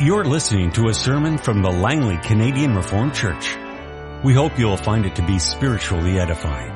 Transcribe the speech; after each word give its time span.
You're 0.00 0.24
listening 0.24 0.72
to 0.72 0.88
a 0.88 0.92
sermon 0.92 1.38
from 1.38 1.62
the 1.62 1.70
Langley 1.70 2.16
Canadian 2.16 2.74
Reformed 2.74 3.14
Church. 3.14 3.56
We 4.24 4.34
hope 4.34 4.58
you'll 4.58 4.76
find 4.76 5.06
it 5.06 5.14
to 5.14 5.22
be 5.24 5.38
spiritually 5.38 6.18
edifying. 6.18 6.72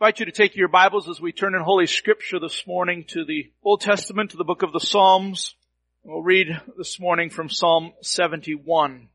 I 0.00 0.08
invite 0.08 0.18
you 0.18 0.26
to 0.26 0.32
take 0.32 0.56
your 0.56 0.66
Bibles 0.66 1.08
as 1.08 1.20
we 1.20 1.30
turn 1.30 1.54
in 1.54 1.60
Holy 1.60 1.86
Scripture 1.86 2.40
this 2.40 2.66
morning 2.66 3.04
to 3.10 3.24
the 3.24 3.52
Old 3.62 3.80
Testament, 3.80 4.32
to 4.32 4.36
the 4.36 4.42
book 4.42 4.64
of 4.64 4.72
the 4.72 4.80
Psalms. 4.80 5.54
We'll 6.02 6.20
read 6.20 6.60
this 6.76 6.98
morning 6.98 7.30
from 7.30 7.48
Psalm 7.48 7.92
71. 8.02 9.08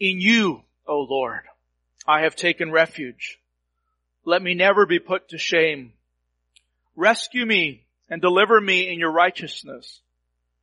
In 0.00 0.20
you, 0.22 0.62
O 0.86 1.00
Lord, 1.00 1.42
I 2.06 2.22
have 2.22 2.34
taken 2.34 2.72
refuge. 2.72 3.38
Let 4.24 4.40
me 4.40 4.54
never 4.54 4.86
be 4.86 5.00
put 5.00 5.28
to 5.28 5.38
shame. 5.38 5.92
Rescue 6.98 7.46
me 7.46 7.84
and 8.10 8.20
deliver 8.20 8.60
me 8.60 8.92
in 8.92 8.98
your 8.98 9.12
righteousness. 9.12 10.00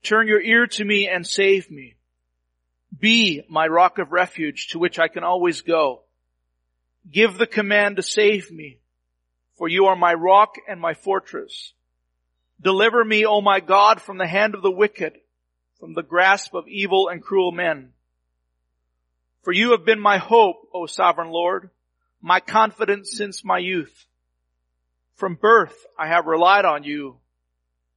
Turn 0.03 0.27
your 0.27 0.41
ear 0.41 0.67
to 0.67 0.84
me 0.84 1.07
and 1.07 1.26
save 1.26 1.71
me. 1.71 1.95
Be 2.99 3.43
my 3.48 3.67
rock 3.67 3.99
of 3.99 4.12
refuge 4.12 4.67
to 4.71 4.79
which 4.79 4.99
I 4.99 5.07
can 5.07 5.23
always 5.23 5.62
go. 5.62 6.02
Give 7.09 7.38
the 7.38 7.48
command 7.48 7.95
to 7.95 8.03
save 8.03 8.52
me, 8.52 8.79
for 9.57 9.70
you 9.70 9.85
are 9.85 9.95
my 9.95 10.13
rock 10.13 10.55
and 10.67 10.77
my 10.77 10.93
fortress. 10.93 11.71
Deliver 12.62 13.05
me, 13.05 13.26
O 13.26 13.40
my 13.40 13.62
God, 13.62 14.02
from 14.02 14.17
the 14.17 14.27
hand 14.27 14.55
of 14.55 14.62
the 14.62 14.70
wicked, 14.70 15.13
from 15.79 15.93
the 15.93 16.04
grasp 16.04 16.54
of 16.54 16.67
evil 16.67 17.07
and 17.07 17.23
cruel 17.23 17.54
men. 17.54 17.93
For 19.43 19.54
you 19.54 19.71
have 19.71 19.85
been 19.85 20.02
my 20.02 20.17
hope, 20.17 20.67
O 20.73 20.85
sovereign 20.85 21.29
Lord, 21.29 21.70
my 22.21 22.41
confidence 22.41 23.12
since 23.13 23.45
my 23.45 23.59
youth. 23.59 24.05
From 25.15 25.35
birth 25.35 25.85
I 25.97 26.07
have 26.07 26.25
relied 26.25 26.65
on 26.65 26.83
you. 26.83 27.17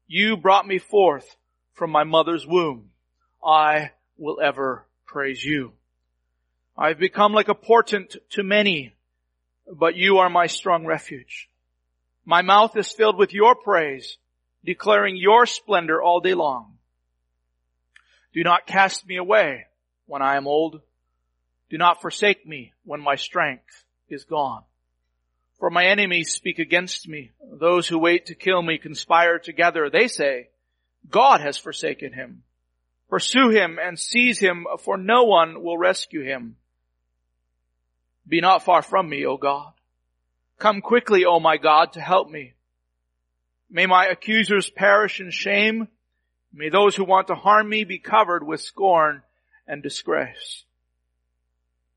You 0.06 0.36
brought 0.36 0.66
me 0.66 0.78
forth 0.78 1.36
from 1.74 1.90
my 1.90 2.04
mother's 2.04 2.46
womb. 2.46 2.90
I 3.44 3.90
will 4.16 4.40
ever 4.40 4.86
praise 5.06 5.44
you. 5.44 5.72
I've 6.76 6.98
become 6.98 7.32
like 7.32 7.48
a 7.48 7.54
portent 7.54 8.16
to 8.30 8.42
many, 8.42 8.94
but 9.70 9.96
you 9.96 10.18
are 10.18 10.30
my 10.30 10.46
strong 10.46 10.86
refuge. 10.86 11.48
My 12.24 12.42
mouth 12.42 12.76
is 12.76 12.92
filled 12.92 13.16
with 13.16 13.34
your 13.34 13.54
praise, 13.56 14.16
declaring 14.64 15.16
your 15.16 15.44
splendor 15.46 16.00
all 16.00 16.20
day 16.20 16.34
long. 16.34 16.78
Do 18.32 18.44
not 18.44 18.66
cast 18.66 19.06
me 19.06 19.16
away 19.16 19.66
when 20.06 20.22
I 20.22 20.36
am 20.36 20.46
old. 20.46 20.82
Do 21.68 21.78
not 21.78 22.00
forsake 22.00 22.46
me 22.46 22.72
when 22.84 23.00
my 23.00 23.16
strength 23.16 23.84
is 24.08 24.24
gone. 24.24 24.62
For 25.58 25.70
my 25.70 25.86
enemies 25.86 26.32
speak 26.32 26.58
against 26.58 27.08
me. 27.08 27.32
Those 27.42 27.88
who 27.88 27.98
wait 27.98 28.26
to 28.26 28.34
kill 28.34 28.62
me 28.62 28.78
conspire 28.78 29.38
together. 29.38 29.90
They 29.90 30.06
say, 30.06 30.48
God 31.10 31.40
has 31.40 31.58
forsaken 31.58 32.12
him. 32.12 32.42
Pursue 33.08 33.48
him 33.50 33.78
and 33.82 33.98
seize 33.98 34.38
him, 34.38 34.66
for 34.80 34.96
no 34.96 35.24
one 35.24 35.62
will 35.62 35.78
rescue 35.78 36.22
him. 36.22 36.56
Be 38.26 38.40
not 38.40 38.62
far 38.62 38.82
from 38.82 39.08
me, 39.08 39.24
O 39.24 39.36
God. 39.36 39.72
Come 40.58 40.80
quickly, 40.80 41.24
O 41.24 41.40
my 41.40 41.56
God, 41.56 41.94
to 41.94 42.00
help 42.00 42.28
me. 42.28 42.52
May 43.70 43.86
my 43.86 44.06
accusers 44.06 44.70
perish 44.70 45.20
in 45.20 45.30
shame. 45.30 45.88
May 46.52 46.68
those 46.68 46.94
who 46.94 47.04
want 47.04 47.28
to 47.28 47.34
harm 47.34 47.68
me 47.68 47.84
be 47.84 47.98
covered 47.98 48.46
with 48.46 48.60
scorn 48.60 49.22
and 49.66 49.82
disgrace. 49.82 50.64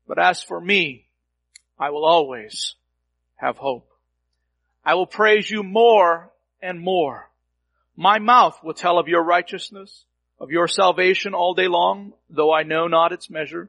But 0.06 0.18
as 0.18 0.42
for 0.42 0.60
me, 0.60 1.06
I 1.78 1.90
will 1.90 2.04
always 2.04 2.74
have 3.42 3.56
hope. 3.56 3.90
I 4.84 4.94
will 4.94 5.06
praise 5.06 5.50
you 5.50 5.64
more 5.64 6.30
and 6.62 6.80
more. 6.80 7.28
My 7.96 8.20
mouth 8.20 8.58
will 8.62 8.72
tell 8.72 8.98
of 8.98 9.08
your 9.08 9.22
righteousness, 9.22 10.04
of 10.40 10.52
your 10.52 10.68
salvation 10.68 11.34
all 11.34 11.52
day 11.52 11.66
long, 11.66 12.12
though 12.30 12.52
I 12.54 12.62
know 12.62 12.86
not 12.86 13.12
its 13.12 13.28
measure. 13.28 13.68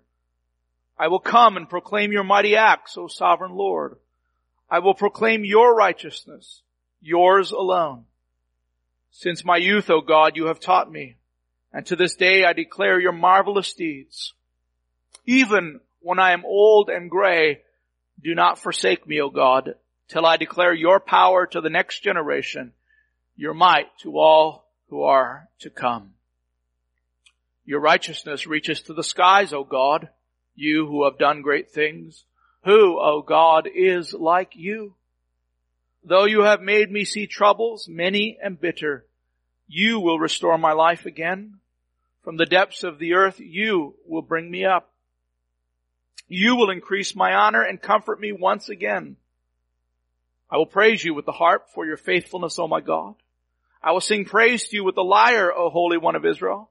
I 0.98 1.08
will 1.08 1.20
come 1.20 1.58
and 1.58 1.68
proclaim 1.68 2.12
your 2.12 2.24
mighty 2.24 2.56
acts, 2.56 2.98
O 2.98 3.08
sovereign 3.08 3.54
Lord. 3.54 3.98
I 4.70 4.78
will 4.80 4.94
proclaim 4.94 5.44
your 5.44 5.76
righteousness, 5.76 6.62
yours 7.02 7.52
alone. 7.52 8.06
Since 9.12 9.44
my 9.44 9.58
youth, 9.58 9.90
O 9.90 10.02
God, 10.02 10.38
you 10.38 10.46
have 10.46 10.60
taught 10.60 10.92
me, 10.92 11.16
and 11.74 11.84
to 11.88 11.96
this 11.96 12.16
day 12.16 12.46
I 12.46 12.54
declare 12.54 13.00
your 13.00 13.12
marvelous 13.12 13.74
deeds. 13.74 14.34
Even 15.26 15.80
when 16.00 16.20
I 16.20 16.34
am 16.34 16.46
old 16.46 16.90
and 16.90 17.10
gray, 17.10 17.62
do 18.24 18.34
not 18.36 18.60
forsake 18.60 19.08
me, 19.08 19.22
O 19.22 19.30
God, 19.30 19.76
till 20.08 20.26
I 20.26 20.38
declare 20.38 20.74
your 20.74 21.00
power 21.00 21.46
to 21.48 21.62
the 21.62 21.70
next 21.70 22.02
generation, 22.02 22.74
your 23.36 23.54
might 23.54 23.88
to 24.00 24.18
all 24.18 24.66
who 24.90 25.04
are 25.04 25.50
to 25.60 25.70
come. 25.70 26.14
Your 27.66 27.80
righteousness 27.80 28.46
reaches 28.46 28.82
to 28.84 28.94
the 28.94 29.04
skies, 29.04 29.54
O 29.54 29.64
God, 29.64 30.10
you 30.56 30.86
who 30.86 31.06
have 31.06 31.18
done 31.18 31.42
great 31.42 31.72
things. 31.72 32.26
Who, 32.64 33.00
O 33.00 33.22
God, 33.22 33.68
is 33.74 34.14
like 34.14 34.52
you? 34.56 34.96
Though 36.04 36.26
you 36.26 36.44
have 36.44 36.62
made 36.62 36.92
me 36.92 37.06
see 37.06 37.28
troubles, 37.28 37.88
many 37.90 38.38
and 38.42 38.60
bitter, 38.60 39.06
you 39.68 40.00
will 40.00 40.20
restore 40.20 40.58
my 40.58 40.74
life 40.74 41.06
again. 41.06 41.60
From 42.24 42.38
the 42.38 42.46
depths 42.46 42.84
of 42.84 43.00
the 43.00 43.14
earth, 43.14 43.40
you 43.40 43.96
will 44.06 44.22
bring 44.22 44.52
me 44.52 44.66
up. 44.66 44.93
You 46.28 46.56
will 46.56 46.70
increase 46.70 47.16
my 47.16 47.34
honor 47.34 47.62
and 47.62 47.82
comfort 47.82 48.20
me 48.20 48.32
once 48.32 48.70
again. 48.70 49.18
I 50.50 50.58
will 50.58 50.66
praise 50.66 51.04
you 51.04 51.14
with 51.14 51.26
the 51.26 51.32
harp 51.32 51.70
for 51.74 51.86
your 51.86 51.98
faithfulness, 51.98 52.60
O 52.60 52.68
my 52.68 52.82
God. 52.82 53.16
I 53.82 53.92
will 53.92 54.02
sing 54.02 54.26
praise 54.26 54.68
to 54.68 54.76
you 54.76 54.84
with 54.84 54.96
the 54.96 55.04
lyre, 55.04 55.52
O 55.52 55.70
Holy 55.70 55.98
One 55.98 56.16
of 56.16 56.26
Israel. 56.26 56.70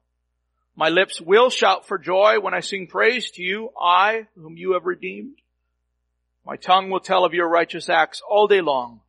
My 0.75 0.89
lips 0.89 1.21
will 1.21 1.51
shout 1.51 1.87
for 1.87 1.99
joy 1.99 2.41
when 2.41 2.55
I 2.55 2.61
sing 2.61 2.87
praise 2.87 3.31
to 3.33 3.43
you, 3.43 3.71
I 3.79 4.27
whom 4.35 4.57
you 4.57 4.73
have 4.73 4.87
redeemed. 4.87 5.37
My 6.47 6.57
tongue 6.57 6.91
will 6.91 7.01
tell 7.01 7.25
of 7.25 7.35
your 7.35 7.49
righteous 7.49 7.89
acts 7.89 8.23
all 8.27 8.49
day 8.49 8.61
long, 8.63 9.01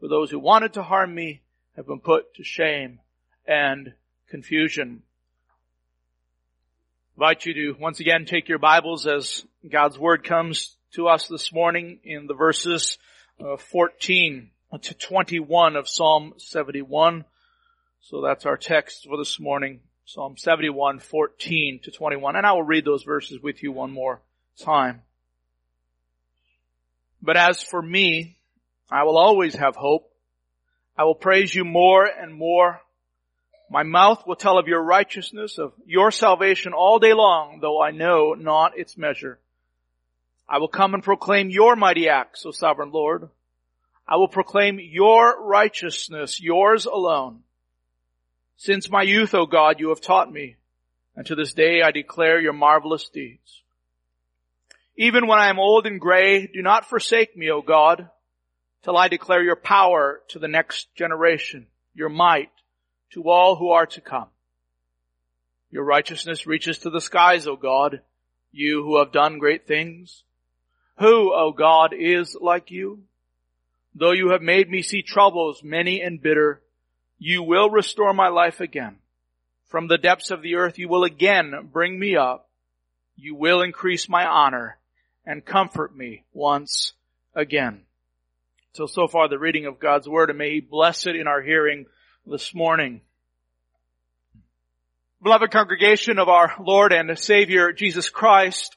for 0.00 0.08
those 0.08 0.30
who 0.30 0.38
wanted 0.38 0.72
to 0.74 0.82
harm 0.82 1.14
me 1.14 1.42
have 1.76 1.86
been 1.86 2.00
put 2.00 2.34
to 2.34 2.44
shame 2.44 2.98
and 3.46 3.94
confusion 4.28 5.02
invite 7.20 7.44
you 7.44 7.52
to 7.52 7.76
once 7.78 8.00
again 8.00 8.24
take 8.24 8.48
your 8.48 8.58
Bibles 8.58 9.06
as 9.06 9.44
God's 9.70 9.98
Word 9.98 10.24
comes 10.24 10.74
to 10.94 11.06
us 11.06 11.28
this 11.28 11.52
morning 11.52 11.98
in 12.02 12.26
the 12.26 12.32
verses 12.32 12.96
uh, 13.38 13.58
14 13.58 14.48
to 14.80 14.94
21 14.94 15.76
of 15.76 15.86
Psalm 15.86 16.32
71. 16.38 17.26
So 18.00 18.22
that's 18.22 18.46
our 18.46 18.56
text 18.56 19.04
for 19.04 19.18
this 19.18 19.38
morning. 19.38 19.80
Psalm 20.06 20.38
71, 20.38 21.00
14 21.00 21.80
to 21.82 21.90
21. 21.90 22.36
And 22.36 22.46
I 22.46 22.52
will 22.52 22.62
read 22.62 22.86
those 22.86 23.02
verses 23.02 23.38
with 23.42 23.62
you 23.62 23.70
one 23.70 23.90
more 23.90 24.22
time. 24.58 25.02
But 27.20 27.36
as 27.36 27.62
for 27.62 27.82
me, 27.82 28.38
I 28.90 29.02
will 29.02 29.18
always 29.18 29.54
have 29.56 29.76
hope. 29.76 30.10
I 30.96 31.04
will 31.04 31.16
praise 31.16 31.54
you 31.54 31.66
more 31.66 32.06
and 32.06 32.32
more 32.32 32.80
my 33.70 33.84
mouth 33.84 34.26
will 34.26 34.34
tell 34.34 34.58
of 34.58 34.66
your 34.66 34.82
righteousness, 34.82 35.56
of 35.56 35.72
your 35.86 36.10
salvation 36.10 36.72
all 36.72 36.98
day 36.98 37.12
long, 37.14 37.60
though 37.60 37.80
I 37.80 37.92
know 37.92 38.34
not 38.34 38.76
its 38.76 38.98
measure. 38.98 39.38
I 40.48 40.58
will 40.58 40.68
come 40.68 40.92
and 40.92 41.04
proclaim 41.04 41.50
your 41.50 41.76
mighty 41.76 42.08
acts, 42.08 42.44
O 42.44 42.50
sovereign 42.50 42.90
Lord. 42.90 43.28
I 44.08 44.16
will 44.16 44.26
proclaim 44.26 44.80
your 44.80 45.40
righteousness, 45.40 46.40
yours 46.40 46.84
alone. 46.84 47.44
Since 48.56 48.90
my 48.90 49.02
youth, 49.02 49.34
O 49.34 49.46
God, 49.46 49.78
you 49.78 49.90
have 49.90 50.00
taught 50.00 50.32
me, 50.32 50.56
and 51.14 51.24
to 51.26 51.36
this 51.36 51.52
day 51.52 51.80
I 51.80 51.92
declare 51.92 52.40
your 52.40 52.52
marvelous 52.52 53.08
deeds. 53.08 53.62
Even 54.96 55.28
when 55.28 55.38
I 55.38 55.48
am 55.48 55.60
old 55.60 55.86
and 55.86 56.00
gray, 56.00 56.48
do 56.48 56.60
not 56.60 56.86
forsake 56.86 57.36
me, 57.36 57.50
O 57.52 57.62
God, 57.62 58.10
till 58.82 58.96
I 58.96 59.06
declare 59.06 59.44
your 59.44 59.54
power 59.54 60.22
to 60.30 60.40
the 60.40 60.48
next 60.48 60.92
generation, 60.96 61.68
your 61.94 62.08
might 62.08 62.50
to 63.12 63.28
all 63.28 63.56
who 63.56 63.70
are 63.70 63.86
to 63.86 64.00
come. 64.00 64.28
Your 65.70 65.84
righteousness 65.84 66.46
reaches 66.46 66.78
to 66.78 66.90
the 66.90 67.00
skies, 67.00 67.46
O 67.46 67.56
God, 67.56 68.00
you 68.52 68.82
who 68.82 68.98
have 68.98 69.12
done 69.12 69.38
great 69.38 69.66
things. 69.66 70.24
Who, 70.98 71.32
O 71.32 71.52
God, 71.52 71.92
is 71.96 72.36
like 72.40 72.70
you? 72.70 73.04
Though 73.94 74.12
you 74.12 74.30
have 74.30 74.42
made 74.42 74.68
me 74.68 74.82
see 74.82 75.02
troubles 75.02 75.62
many 75.62 76.00
and 76.00 76.22
bitter, 76.22 76.62
you 77.18 77.42
will 77.42 77.70
restore 77.70 78.12
my 78.12 78.28
life 78.28 78.60
again. 78.60 78.96
From 79.66 79.86
the 79.86 79.98
depths 79.98 80.30
of 80.30 80.42
the 80.42 80.56
earth 80.56 80.78
you 80.78 80.88
will 80.88 81.04
again 81.04 81.68
bring 81.72 81.98
me 81.98 82.16
up. 82.16 82.48
You 83.16 83.34
will 83.34 83.62
increase 83.62 84.08
my 84.08 84.26
honor 84.26 84.78
and 85.24 85.44
comfort 85.44 85.96
me 85.96 86.24
once 86.32 86.92
again. 87.34 87.82
So, 88.72 88.86
so 88.86 89.06
far 89.06 89.28
the 89.28 89.38
reading 89.38 89.66
of 89.66 89.78
God's 89.78 90.08
word 90.08 90.30
and 90.30 90.38
may 90.38 90.54
He 90.54 90.60
bless 90.60 91.06
it 91.06 91.16
in 91.16 91.26
our 91.26 91.42
hearing 91.42 91.86
this 92.26 92.54
morning. 92.54 93.00
Beloved 95.22 95.50
congregation 95.50 96.18
of 96.18 96.28
our 96.28 96.54
Lord 96.60 96.92
and 96.92 97.18
Savior 97.18 97.72
Jesus 97.72 98.10
Christ, 98.10 98.76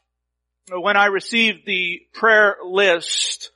when 0.71 0.97
I 0.97 1.07
received 1.07 1.65
the 1.65 2.01
prayer 2.13 2.57
list 2.65 3.51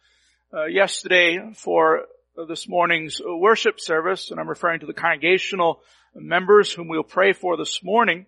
uh, 0.54 0.66
yesterday 0.66 1.54
for 1.56 2.04
this 2.48 2.68
morning's 2.68 3.22
worship 3.26 3.80
service, 3.80 4.30
and 4.30 4.40
I'm 4.40 4.50
referring 4.50 4.82
to 4.82 4.86
the 4.86 4.94
congregational 4.94 5.82
members 6.14 6.72
whom 6.72 6.88
we'll 6.88 7.04
pray 7.04 7.34
for 7.34 7.58
this 7.58 7.84
morning, 7.84 8.26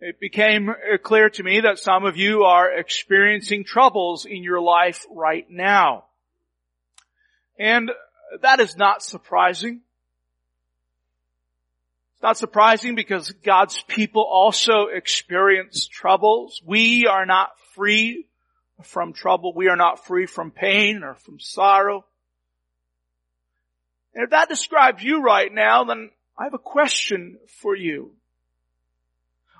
it 0.00 0.20
became 0.20 0.72
clear 1.02 1.28
to 1.30 1.42
me 1.42 1.60
that 1.60 1.80
some 1.80 2.04
of 2.04 2.16
you 2.16 2.44
are 2.44 2.70
experiencing 2.70 3.64
troubles 3.64 4.26
in 4.26 4.44
your 4.44 4.60
life 4.60 5.04
right 5.10 5.46
now. 5.50 6.04
And 7.58 7.90
that 8.42 8.60
is 8.60 8.76
not 8.76 9.02
surprising. 9.02 9.80
It's 12.18 12.22
not 12.24 12.36
surprising 12.36 12.96
because 12.96 13.30
God's 13.30 13.80
people 13.86 14.26
also 14.28 14.86
experience 14.92 15.86
troubles. 15.86 16.60
We 16.66 17.06
are 17.06 17.24
not 17.24 17.50
free 17.76 18.26
from 18.82 19.12
trouble. 19.12 19.52
We 19.54 19.68
are 19.68 19.76
not 19.76 20.04
free 20.04 20.26
from 20.26 20.50
pain 20.50 21.04
or 21.04 21.14
from 21.14 21.38
sorrow. 21.38 22.04
And 24.16 24.24
if 24.24 24.30
that 24.30 24.48
describes 24.48 25.00
you 25.00 25.22
right 25.22 25.54
now, 25.54 25.84
then 25.84 26.10
I 26.36 26.42
have 26.42 26.54
a 26.54 26.58
question 26.58 27.38
for 27.60 27.76
you. 27.76 28.16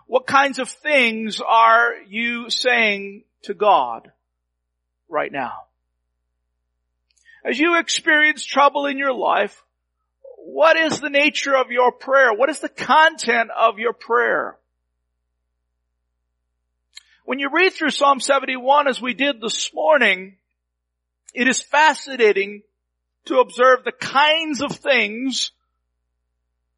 What 0.08 0.26
kinds 0.26 0.58
of 0.58 0.68
things 0.68 1.40
are 1.40 1.92
you 2.08 2.50
saying 2.50 3.22
to 3.42 3.54
God 3.54 4.10
right 5.08 5.30
now? 5.30 5.52
As 7.44 7.56
you 7.56 7.78
experience 7.78 8.44
trouble 8.44 8.86
in 8.86 8.98
your 8.98 9.12
life, 9.12 9.62
what 10.44 10.76
is 10.76 11.00
the 11.00 11.10
nature 11.10 11.56
of 11.56 11.70
your 11.70 11.92
prayer? 11.92 12.32
What 12.32 12.50
is 12.50 12.60
the 12.60 12.68
content 12.68 13.50
of 13.50 13.78
your 13.78 13.92
prayer? 13.92 14.56
When 17.24 17.38
you 17.38 17.50
read 17.52 17.74
through 17.74 17.90
Psalm 17.90 18.20
71 18.20 18.88
as 18.88 19.02
we 19.02 19.14
did 19.14 19.40
this 19.40 19.72
morning, 19.74 20.36
it 21.34 21.46
is 21.46 21.60
fascinating 21.60 22.62
to 23.26 23.40
observe 23.40 23.84
the 23.84 23.92
kinds 23.92 24.62
of 24.62 24.72
things 24.72 25.50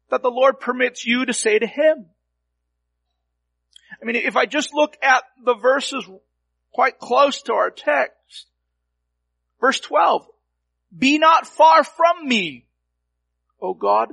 that 0.09 0.21
the 0.21 0.29
Lord 0.29 0.59
permits 0.59 1.05
you 1.05 1.25
to 1.25 1.33
say 1.33 1.57
to 1.57 1.65
Him. 1.65 2.07
I 4.01 4.05
mean, 4.05 4.17
if 4.17 4.35
I 4.35 4.45
just 4.45 4.73
look 4.73 4.97
at 5.01 5.23
the 5.43 5.55
verses 5.55 6.03
quite 6.73 6.99
close 6.99 7.43
to 7.43 7.53
our 7.53 7.69
text, 7.69 8.47
verse 9.61 9.79
12, 9.79 10.27
be 10.97 11.17
not 11.17 11.47
far 11.47 11.83
from 11.83 12.27
me, 12.27 12.65
O 13.61 13.73
God. 13.73 14.09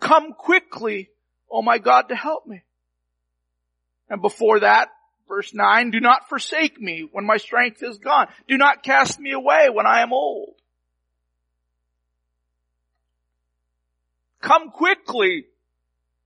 Come 0.00 0.32
quickly, 0.32 1.10
O 1.50 1.62
my 1.62 1.78
God, 1.78 2.08
to 2.08 2.16
help 2.16 2.46
me. 2.46 2.62
And 4.08 4.22
before 4.22 4.60
that, 4.60 4.88
verse 5.28 5.52
9, 5.54 5.90
do 5.90 6.00
not 6.00 6.28
forsake 6.28 6.80
me 6.80 7.08
when 7.10 7.24
my 7.24 7.38
strength 7.38 7.82
is 7.82 7.98
gone. 7.98 8.28
Do 8.48 8.56
not 8.56 8.82
cast 8.82 9.18
me 9.18 9.32
away 9.32 9.68
when 9.72 9.86
I 9.86 10.02
am 10.02 10.12
old. 10.12 10.54
Come 14.40 14.70
quickly, 14.70 15.46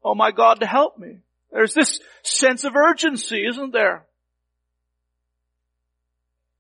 O 0.03 0.15
my 0.15 0.33
God, 0.33 0.61
to 0.61 0.67
help 0.67 0.99
me. 0.99 1.19
There's 1.53 1.73
this 1.73 2.01
sense 2.23 2.65
of 2.65 2.75
urgency, 2.75 3.47
isn't 3.47 3.73
there? 3.73 4.07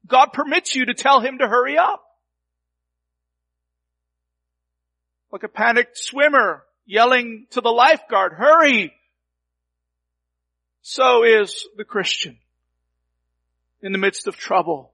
God 0.06 0.32
permits 0.32 0.74
you 0.74 0.86
to 0.86 0.94
tell 0.94 1.20
him 1.20 1.38
to 1.38 1.48
hurry 1.48 1.76
up. 1.76 2.02
Like 5.32 5.42
a 5.42 5.48
panicked 5.48 5.98
swimmer 5.98 6.64
yelling 6.86 7.46
to 7.50 7.60
the 7.60 7.70
lifeguard, 7.70 8.32
hurry! 8.32 8.92
So 10.82 11.22
is 11.22 11.66
the 11.76 11.84
Christian 11.84 12.38
in 13.82 13.92
the 13.92 13.98
midst 13.98 14.26
of 14.26 14.36
trouble. 14.36 14.92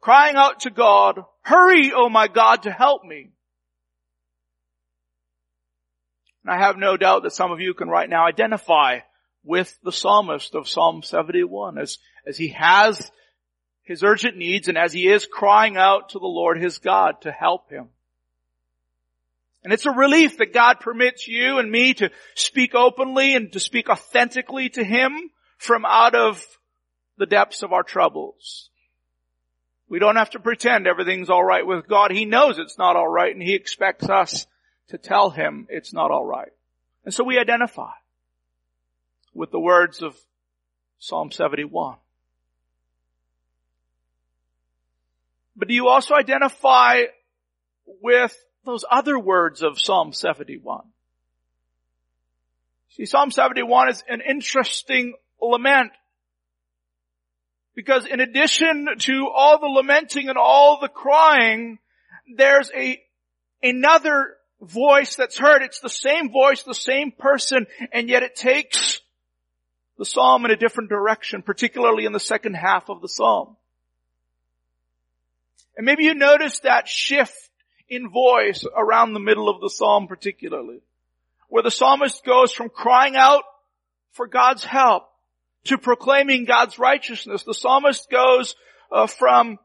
Crying 0.00 0.36
out 0.36 0.60
to 0.60 0.70
God, 0.70 1.24
hurry, 1.42 1.92
oh 1.94 2.08
my 2.08 2.28
God, 2.28 2.62
to 2.64 2.70
help 2.70 3.04
me. 3.04 3.30
And 6.44 6.54
I 6.54 6.64
have 6.64 6.76
no 6.76 6.96
doubt 6.96 7.24
that 7.24 7.32
some 7.32 7.50
of 7.50 7.60
you 7.60 7.74
can 7.74 7.88
right 7.88 8.08
now 8.08 8.26
identify 8.26 9.00
with 9.44 9.76
the 9.82 9.92
psalmist 9.92 10.54
of 10.54 10.68
Psalm 10.68 11.02
71 11.02 11.78
as, 11.78 11.98
as 12.26 12.36
he 12.36 12.48
has 12.48 13.10
his 13.82 14.02
urgent 14.02 14.36
needs 14.36 14.68
and 14.68 14.76
as 14.76 14.92
he 14.92 15.08
is 15.08 15.26
crying 15.26 15.76
out 15.76 16.10
to 16.10 16.18
the 16.18 16.26
Lord 16.26 16.60
his 16.60 16.78
God 16.78 17.22
to 17.22 17.32
help 17.32 17.70
him. 17.70 17.88
And 19.68 19.74
it's 19.74 19.84
a 19.84 19.90
relief 19.90 20.38
that 20.38 20.54
God 20.54 20.80
permits 20.80 21.28
you 21.28 21.58
and 21.58 21.70
me 21.70 21.92
to 21.92 22.08
speak 22.34 22.74
openly 22.74 23.34
and 23.34 23.52
to 23.52 23.60
speak 23.60 23.90
authentically 23.90 24.70
to 24.70 24.82
Him 24.82 25.30
from 25.58 25.84
out 25.84 26.14
of 26.14 26.42
the 27.18 27.26
depths 27.26 27.62
of 27.62 27.74
our 27.74 27.82
troubles. 27.82 28.70
We 29.86 29.98
don't 29.98 30.16
have 30.16 30.30
to 30.30 30.38
pretend 30.38 30.86
everything's 30.86 31.28
alright 31.28 31.66
with 31.66 31.86
God. 31.86 32.12
He 32.12 32.24
knows 32.24 32.58
it's 32.58 32.78
not 32.78 32.96
alright 32.96 33.34
and 33.34 33.42
He 33.42 33.54
expects 33.54 34.08
us 34.08 34.46
to 34.88 34.96
tell 34.96 35.28
Him 35.28 35.66
it's 35.68 35.92
not 35.92 36.10
alright. 36.10 36.52
And 37.04 37.12
so 37.12 37.22
we 37.22 37.38
identify 37.38 37.92
with 39.34 39.50
the 39.50 39.60
words 39.60 40.00
of 40.00 40.16
Psalm 40.98 41.30
71. 41.30 41.96
But 45.54 45.68
do 45.68 45.74
you 45.74 45.88
also 45.88 46.14
identify 46.14 47.02
with 48.00 48.34
those 48.64 48.84
other 48.90 49.18
words 49.18 49.62
of 49.62 49.80
Psalm 49.80 50.12
71. 50.12 50.82
See, 52.90 53.06
Psalm 53.06 53.30
71 53.30 53.90
is 53.90 54.04
an 54.08 54.20
interesting 54.28 55.14
lament 55.40 55.92
because 57.74 58.06
in 58.06 58.20
addition 58.20 58.88
to 58.98 59.28
all 59.32 59.60
the 59.60 59.66
lamenting 59.66 60.28
and 60.28 60.36
all 60.36 60.80
the 60.80 60.88
crying, 60.88 61.78
there's 62.36 62.72
a, 62.76 63.00
another 63.62 64.34
voice 64.60 65.14
that's 65.14 65.38
heard. 65.38 65.62
It's 65.62 65.78
the 65.78 65.88
same 65.88 66.32
voice, 66.32 66.64
the 66.64 66.74
same 66.74 67.12
person, 67.12 67.66
and 67.92 68.08
yet 68.08 68.24
it 68.24 68.34
takes 68.34 69.00
the 69.96 70.04
psalm 70.04 70.44
in 70.44 70.50
a 70.50 70.56
different 70.56 70.90
direction, 70.90 71.42
particularly 71.42 72.04
in 72.04 72.12
the 72.12 72.20
second 72.20 72.54
half 72.54 72.88
of 72.88 73.00
the 73.00 73.08
psalm. 73.08 73.56
And 75.76 75.86
maybe 75.86 76.04
you 76.04 76.14
notice 76.14 76.60
that 76.60 76.88
shift 76.88 77.47
in 77.88 78.10
voice 78.10 78.64
around 78.76 79.12
the 79.12 79.20
middle 79.20 79.48
of 79.48 79.60
the 79.60 79.70
psalm 79.70 80.06
particularly, 80.06 80.80
where 81.48 81.62
the 81.62 81.70
psalmist 81.70 82.24
goes 82.24 82.52
from 82.52 82.68
crying 82.68 83.16
out 83.16 83.44
for 84.12 84.26
God's 84.26 84.64
help 84.64 85.04
to 85.64 85.78
proclaiming 85.78 86.44
God's 86.44 86.78
righteousness. 86.78 87.42
The 87.42 87.54
psalmist 87.54 88.10
goes 88.10 88.54
uh, 88.90 89.06
from 89.06 89.58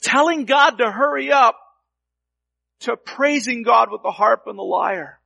telling 0.00 0.44
God 0.44 0.78
to 0.78 0.90
hurry 0.90 1.32
up 1.32 1.56
to 2.80 2.96
praising 2.96 3.62
God 3.62 3.90
with 3.90 4.02
the 4.02 4.10
harp 4.10 4.44
and 4.46 4.58
the 4.58 4.62
lyre. 4.62 5.18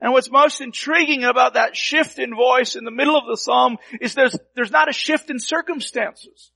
And 0.00 0.12
what's 0.12 0.30
most 0.30 0.60
intriguing 0.60 1.24
about 1.24 1.54
that 1.54 1.76
shift 1.76 2.20
in 2.20 2.34
voice 2.34 2.76
in 2.76 2.84
the 2.84 2.92
middle 2.92 3.16
of 3.16 3.24
the 3.28 3.36
psalm 3.36 3.78
is 4.00 4.14
there's, 4.14 4.36
there's 4.54 4.70
not 4.70 4.88
a 4.88 4.92
shift 4.92 5.28
in 5.28 5.40
circumstances. 5.40 6.52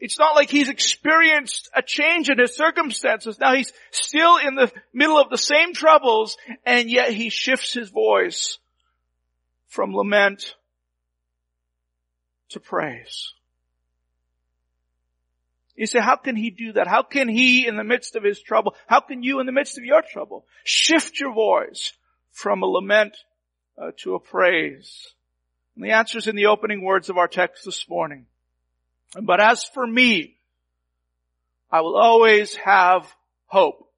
It's 0.00 0.18
not 0.18 0.36
like 0.36 0.48
he's 0.48 0.68
experienced 0.68 1.68
a 1.74 1.82
change 1.82 2.30
in 2.30 2.38
his 2.38 2.54
circumstances. 2.54 3.38
Now 3.40 3.54
he's 3.54 3.72
still 3.90 4.36
in 4.36 4.54
the 4.54 4.70
middle 4.92 5.18
of 5.18 5.28
the 5.28 5.38
same 5.38 5.74
troubles 5.74 6.36
and 6.64 6.88
yet 6.88 7.12
he 7.12 7.30
shifts 7.30 7.74
his 7.74 7.90
voice 7.90 8.58
from 9.66 9.94
lament 9.94 10.54
to 12.50 12.60
praise. 12.60 13.32
You 15.74 15.86
say, 15.86 16.00
how 16.00 16.16
can 16.16 16.36
he 16.36 16.50
do 16.50 16.72
that? 16.72 16.86
How 16.86 17.02
can 17.02 17.28
he 17.28 17.66
in 17.66 17.76
the 17.76 17.84
midst 17.84 18.16
of 18.16 18.24
his 18.24 18.40
trouble, 18.40 18.74
how 18.86 19.00
can 19.00 19.22
you 19.22 19.40
in 19.40 19.46
the 19.46 19.52
midst 19.52 19.78
of 19.78 19.84
your 19.84 20.02
trouble 20.02 20.44
shift 20.64 21.20
your 21.20 21.32
voice 21.32 21.92
from 22.32 22.62
a 22.62 22.66
lament 22.66 23.16
uh, 23.80 23.90
to 23.98 24.14
a 24.14 24.20
praise? 24.20 25.08
And 25.76 25.84
the 25.84 25.92
answer 25.92 26.18
is 26.18 26.26
in 26.26 26.34
the 26.34 26.46
opening 26.46 26.82
words 26.82 27.10
of 27.10 27.16
our 27.16 27.28
text 27.28 27.64
this 27.64 27.88
morning. 27.88 28.26
But 29.20 29.40
as 29.40 29.64
for 29.64 29.86
me, 29.86 30.36
I 31.70 31.80
will 31.80 31.96
always 31.96 32.54
have 32.56 33.06
hope. 33.46 33.90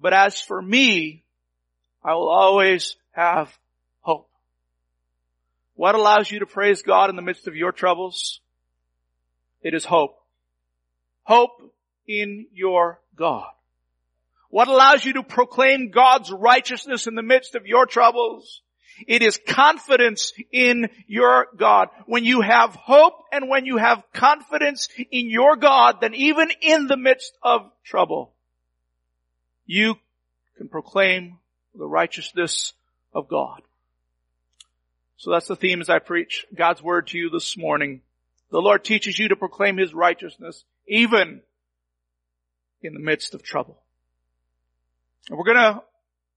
But 0.00 0.14
as 0.14 0.40
for 0.40 0.60
me, 0.60 1.24
I 2.02 2.14
will 2.14 2.28
always 2.28 2.96
have 3.12 3.56
hope. 4.00 4.30
What 5.74 5.94
allows 5.94 6.30
you 6.30 6.40
to 6.40 6.46
praise 6.46 6.82
God 6.82 7.10
in 7.10 7.16
the 7.16 7.22
midst 7.22 7.46
of 7.46 7.56
your 7.56 7.72
troubles? 7.72 8.40
It 9.62 9.74
is 9.74 9.84
hope. 9.84 10.16
Hope 11.22 11.74
in 12.06 12.46
your 12.52 13.00
God. 13.14 13.50
What 14.48 14.68
allows 14.68 15.04
you 15.04 15.14
to 15.14 15.22
proclaim 15.22 15.90
God's 15.90 16.32
righteousness 16.32 17.06
in 17.06 17.14
the 17.14 17.22
midst 17.22 17.54
of 17.54 17.66
your 17.66 17.86
troubles? 17.86 18.62
It 19.06 19.22
is 19.22 19.38
confidence 19.46 20.32
in 20.52 20.88
your 21.06 21.48
God. 21.56 21.88
When 22.06 22.24
you 22.24 22.40
have 22.40 22.74
hope 22.74 23.24
and 23.32 23.48
when 23.48 23.66
you 23.66 23.76
have 23.76 24.02
confidence 24.12 24.88
in 25.10 25.30
your 25.30 25.56
God, 25.56 25.98
then 26.00 26.14
even 26.14 26.50
in 26.60 26.86
the 26.86 26.96
midst 26.96 27.32
of 27.42 27.70
trouble, 27.84 28.32
you 29.66 29.94
can 30.56 30.68
proclaim 30.68 31.38
the 31.74 31.86
righteousness 31.86 32.72
of 33.14 33.28
God. 33.28 33.62
So 35.16 35.30
that's 35.30 35.46
the 35.46 35.56
theme 35.56 35.80
as 35.80 35.90
I 35.90 35.98
preach 35.98 36.46
God's 36.54 36.82
word 36.82 37.08
to 37.08 37.18
you 37.18 37.30
this 37.30 37.56
morning. 37.56 38.00
The 38.50 38.60
Lord 38.60 38.84
teaches 38.84 39.18
you 39.18 39.28
to 39.28 39.36
proclaim 39.36 39.76
His 39.76 39.94
righteousness 39.94 40.64
even 40.88 41.42
in 42.82 42.94
the 42.94 43.00
midst 43.00 43.34
of 43.34 43.42
trouble. 43.42 43.78
And 45.28 45.38
we're 45.38 45.44
gonna 45.44 45.82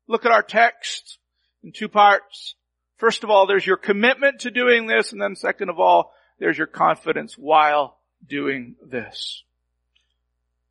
look 0.07 0.25
at 0.25 0.31
our 0.31 0.43
text 0.43 1.17
in 1.63 1.71
two 1.71 1.87
parts. 1.87 2.55
First 2.97 3.23
of 3.23 3.29
all, 3.29 3.47
there's 3.47 3.65
your 3.65 3.77
commitment 3.77 4.41
to 4.41 4.51
doing 4.51 4.87
this, 4.87 5.11
and 5.11 5.21
then 5.21 5.35
second 5.35 5.69
of 5.69 5.79
all, 5.79 6.13
there's 6.39 6.57
your 6.57 6.67
confidence 6.67 7.35
while 7.37 7.97
doing 8.27 8.75
this. 8.85 9.43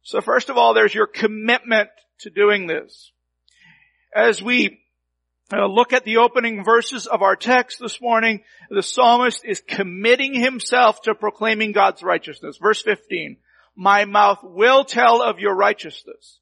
So 0.02 0.20
first 0.20 0.50
of 0.50 0.56
all, 0.56 0.75
there's 0.75 0.94
your 0.94 1.06
commitment 1.06 1.90
to 2.20 2.30
doing 2.30 2.66
this. 2.66 3.12
As 4.14 4.42
we 4.42 4.80
uh, 5.52 5.66
look 5.66 5.92
at 5.92 6.04
the 6.04 6.18
opening 6.18 6.64
verses 6.64 7.06
of 7.06 7.22
our 7.22 7.37
text 7.37 7.78
this 7.80 8.00
morning, 8.00 8.42
the 8.70 8.82
psalmist 8.82 9.44
is 9.44 9.62
committing 9.66 10.34
himself 10.34 11.02
to 11.02 11.14
proclaiming 11.14 11.72
God's 11.72 12.02
righteousness. 12.02 12.58
Verse 12.61 12.82
15, 12.82 13.37
my 13.76 14.04
mouth 14.04 14.40
will 14.42 14.84
tell 14.84 15.22
of 15.22 15.38
your 15.38 15.54
righteousness, 15.54 16.40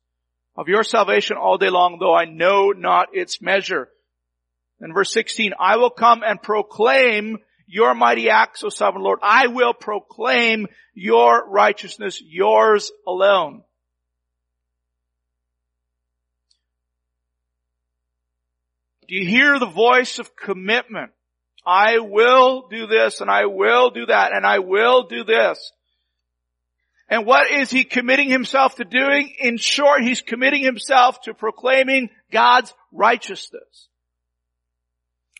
of 0.57 0.69
your 0.69 0.85
salvation 0.85 1.37
all 1.37 1.59
day 1.59 1.71
long, 1.71 1.99
though 1.99 2.14
I 2.14 2.25
know 2.25 2.71
not 2.71 3.09
its 3.12 3.42
measure. 3.42 3.88
And 4.80 4.94
verse 4.94 5.12
16, 5.12 5.52
I 5.58 5.76
will 5.76 5.90
come 5.90 6.22
and 6.25 6.42
proclaim 6.42 7.38
your 7.66 7.94
mighty 7.94 8.30
acts, 8.30 8.64
O 8.64 8.68
sovereign 8.68 9.04
Lord. 9.04 9.20
I 9.22 9.46
will 9.46 9.75
proclaim 9.75 10.66
your 10.94 11.49
righteousness, 11.49 12.20
yours 12.25 12.90
alone. 13.06 13.62
Do 19.06 19.16
you 19.16 19.26
hear 19.26 19.58
the 19.58 19.66
voice 19.66 20.18
of 20.18 20.37
commitment? 20.37 21.10
I 21.66 21.99
will 21.99 22.68
do 22.68 22.87
this 22.87 23.20
and 23.20 23.30
I 23.30 23.46
will 23.46 23.90
do 23.90 24.06
that 24.06 24.32
and 24.32 24.46
I 24.46 24.60
will 24.60 25.08
do 25.08 25.25
this. 25.25 25.72
And 27.08 27.26
what 27.26 27.50
is 27.50 27.70
he 27.70 27.82
committing 27.82 28.30
himself 28.30 28.76
to 28.76 28.84
doing? 28.84 29.34
In 29.40 29.56
short, 29.56 30.02
he's 30.02 30.22
committing 30.22 30.62
himself 30.62 31.20
to 31.22 31.34
proclaiming 31.34 32.10
God's 32.30 32.72
righteousness. 32.92 33.88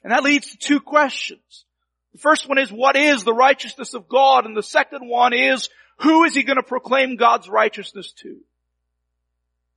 And 0.03 0.13
that 0.13 0.23
leads 0.23 0.51
to 0.51 0.59
two 0.59 0.81
questions. 0.81 1.65
The 2.13 2.19
first 2.19 2.49
one 2.49 2.59
is, 2.59 2.73
what 2.73 2.97
is 2.97 3.25
the 3.25 3.35
righteousness 3.35 3.95
of 3.95 4.09
God? 4.09 4.47
And 4.47 4.57
the 4.57 4.63
second 4.63 5.09
one 5.09 5.33
is, 5.33 5.69
who 5.99 6.25
is 6.25 6.35
he 6.35 6.43
going 6.43 6.57
to 6.57 6.63
proclaim 6.63 7.17
God's 7.17 7.49
righteousness 7.49 8.13
to? 8.23 8.39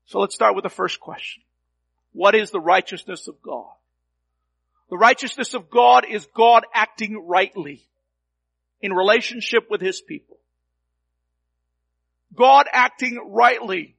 So 0.06 0.20
let's 0.20 0.36
start 0.36 0.56
with 0.56 0.64
the 0.64 0.70
first 0.70 1.00
question. 1.00 1.44
What 2.14 2.36
is 2.36 2.52
the 2.52 2.60
righteousness 2.60 3.28
of 3.28 3.42
God? 3.42 3.72
The 4.90 4.98
righteousness 4.98 5.54
of 5.54 5.70
God 5.70 6.06
is 6.10 6.28
God 6.36 6.66
acting 6.74 7.26
rightly 7.26 7.84
in 8.82 8.94
relationship 8.94 9.70
with 9.70 9.82
his 9.82 10.02
people. 10.02 10.38
God 12.36 12.68
acting 12.72 13.32
rightly 13.32 13.96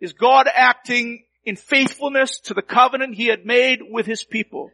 is 0.00 0.12
God 0.12 0.48
acting 0.52 1.24
in 1.44 1.56
faithfulness 1.56 2.40
to 2.40 2.54
the 2.54 2.62
covenant 2.62 3.14
he 3.14 3.26
had 3.26 3.46
made 3.46 3.80
with 3.82 4.06
his 4.06 4.24
people. 4.24 4.70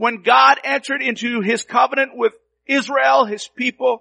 When 0.00 0.22
God 0.22 0.56
entered 0.64 1.02
into 1.02 1.42
his 1.42 1.62
covenant 1.62 2.12
with 2.14 2.32
Israel, 2.66 3.26
his 3.26 3.46
people, 3.48 4.00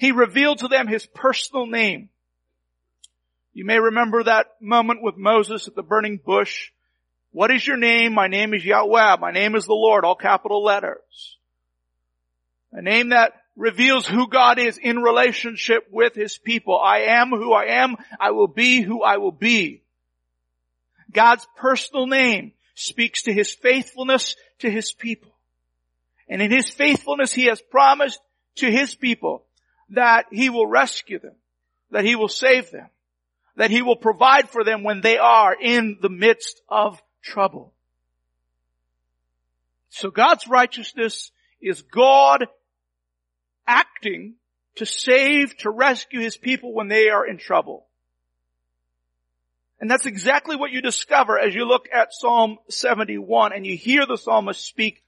he 0.00 0.10
revealed 0.10 0.58
to 0.58 0.66
them 0.66 0.88
his 0.88 1.06
personal 1.06 1.66
name. 1.66 2.08
You 3.52 3.64
may 3.64 3.78
remember 3.78 4.24
that 4.24 4.46
moment 4.60 5.00
with 5.00 5.16
Moses 5.16 5.68
at 5.68 5.76
the 5.76 5.84
burning 5.84 6.18
bush. 6.18 6.72
What 7.30 7.52
is 7.52 7.64
your 7.64 7.76
name? 7.76 8.14
My 8.14 8.26
name 8.26 8.52
is 8.52 8.64
Yahweh. 8.64 9.18
My 9.20 9.30
name 9.30 9.54
is 9.54 9.64
the 9.64 9.74
Lord, 9.74 10.04
all 10.04 10.16
capital 10.16 10.64
letters. 10.64 11.38
A 12.72 12.82
name 12.82 13.10
that 13.10 13.32
reveals 13.54 14.08
who 14.08 14.26
God 14.26 14.58
is 14.58 14.76
in 14.76 14.98
relationship 14.98 15.86
with 15.92 16.16
His 16.16 16.36
people. 16.36 16.76
I 16.76 17.02
am 17.02 17.30
who 17.30 17.52
I 17.52 17.66
am. 17.84 17.94
I 18.18 18.32
will 18.32 18.48
be 18.48 18.80
who 18.80 19.04
I 19.04 19.18
will 19.18 19.30
be. 19.30 19.84
God's 21.12 21.46
personal 21.56 22.08
name 22.08 22.54
speaks 22.74 23.22
to 23.22 23.32
His 23.32 23.52
faithfulness 23.52 24.34
to 24.62 24.70
His 24.70 24.92
people. 24.92 25.32
And 26.28 26.42
in 26.42 26.50
His 26.50 26.68
faithfulness, 26.68 27.32
He 27.32 27.46
has 27.46 27.60
promised 27.60 28.20
to 28.56 28.70
His 28.70 28.94
people 28.94 29.44
that 29.90 30.26
He 30.32 30.50
will 30.50 30.66
rescue 30.66 31.18
them, 31.18 31.36
that 31.90 32.04
He 32.04 32.16
will 32.16 32.28
save 32.28 32.70
them, 32.70 32.88
that 33.56 33.70
He 33.70 33.82
will 33.82 33.96
provide 33.96 34.48
for 34.48 34.64
them 34.64 34.82
when 34.82 35.00
they 35.00 35.18
are 35.18 35.54
in 35.54 35.98
the 36.00 36.08
midst 36.08 36.62
of 36.68 37.00
trouble. 37.22 37.72
So 39.90 40.10
God's 40.10 40.48
righteousness 40.48 41.30
is 41.60 41.82
God 41.82 42.46
acting 43.66 44.34
to 44.76 44.86
save, 44.86 45.56
to 45.58 45.70
rescue 45.70 46.20
his 46.20 46.36
people 46.36 46.72
when 46.72 46.88
they 46.88 47.10
are 47.10 47.26
in 47.26 47.36
trouble. 47.36 47.86
And 49.82 49.90
that's 49.90 50.06
exactly 50.06 50.54
what 50.54 50.70
you 50.70 50.80
discover 50.80 51.36
as 51.36 51.56
you 51.56 51.64
look 51.64 51.88
at 51.92 52.14
Psalm 52.14 52.58
71 52.68 53.52
and 53.52 53.66
you 53.66 53.76
hear 53.76 54.06
the 54.06 54.16
psalmist 54.16 54.64
speak 54.64 55.02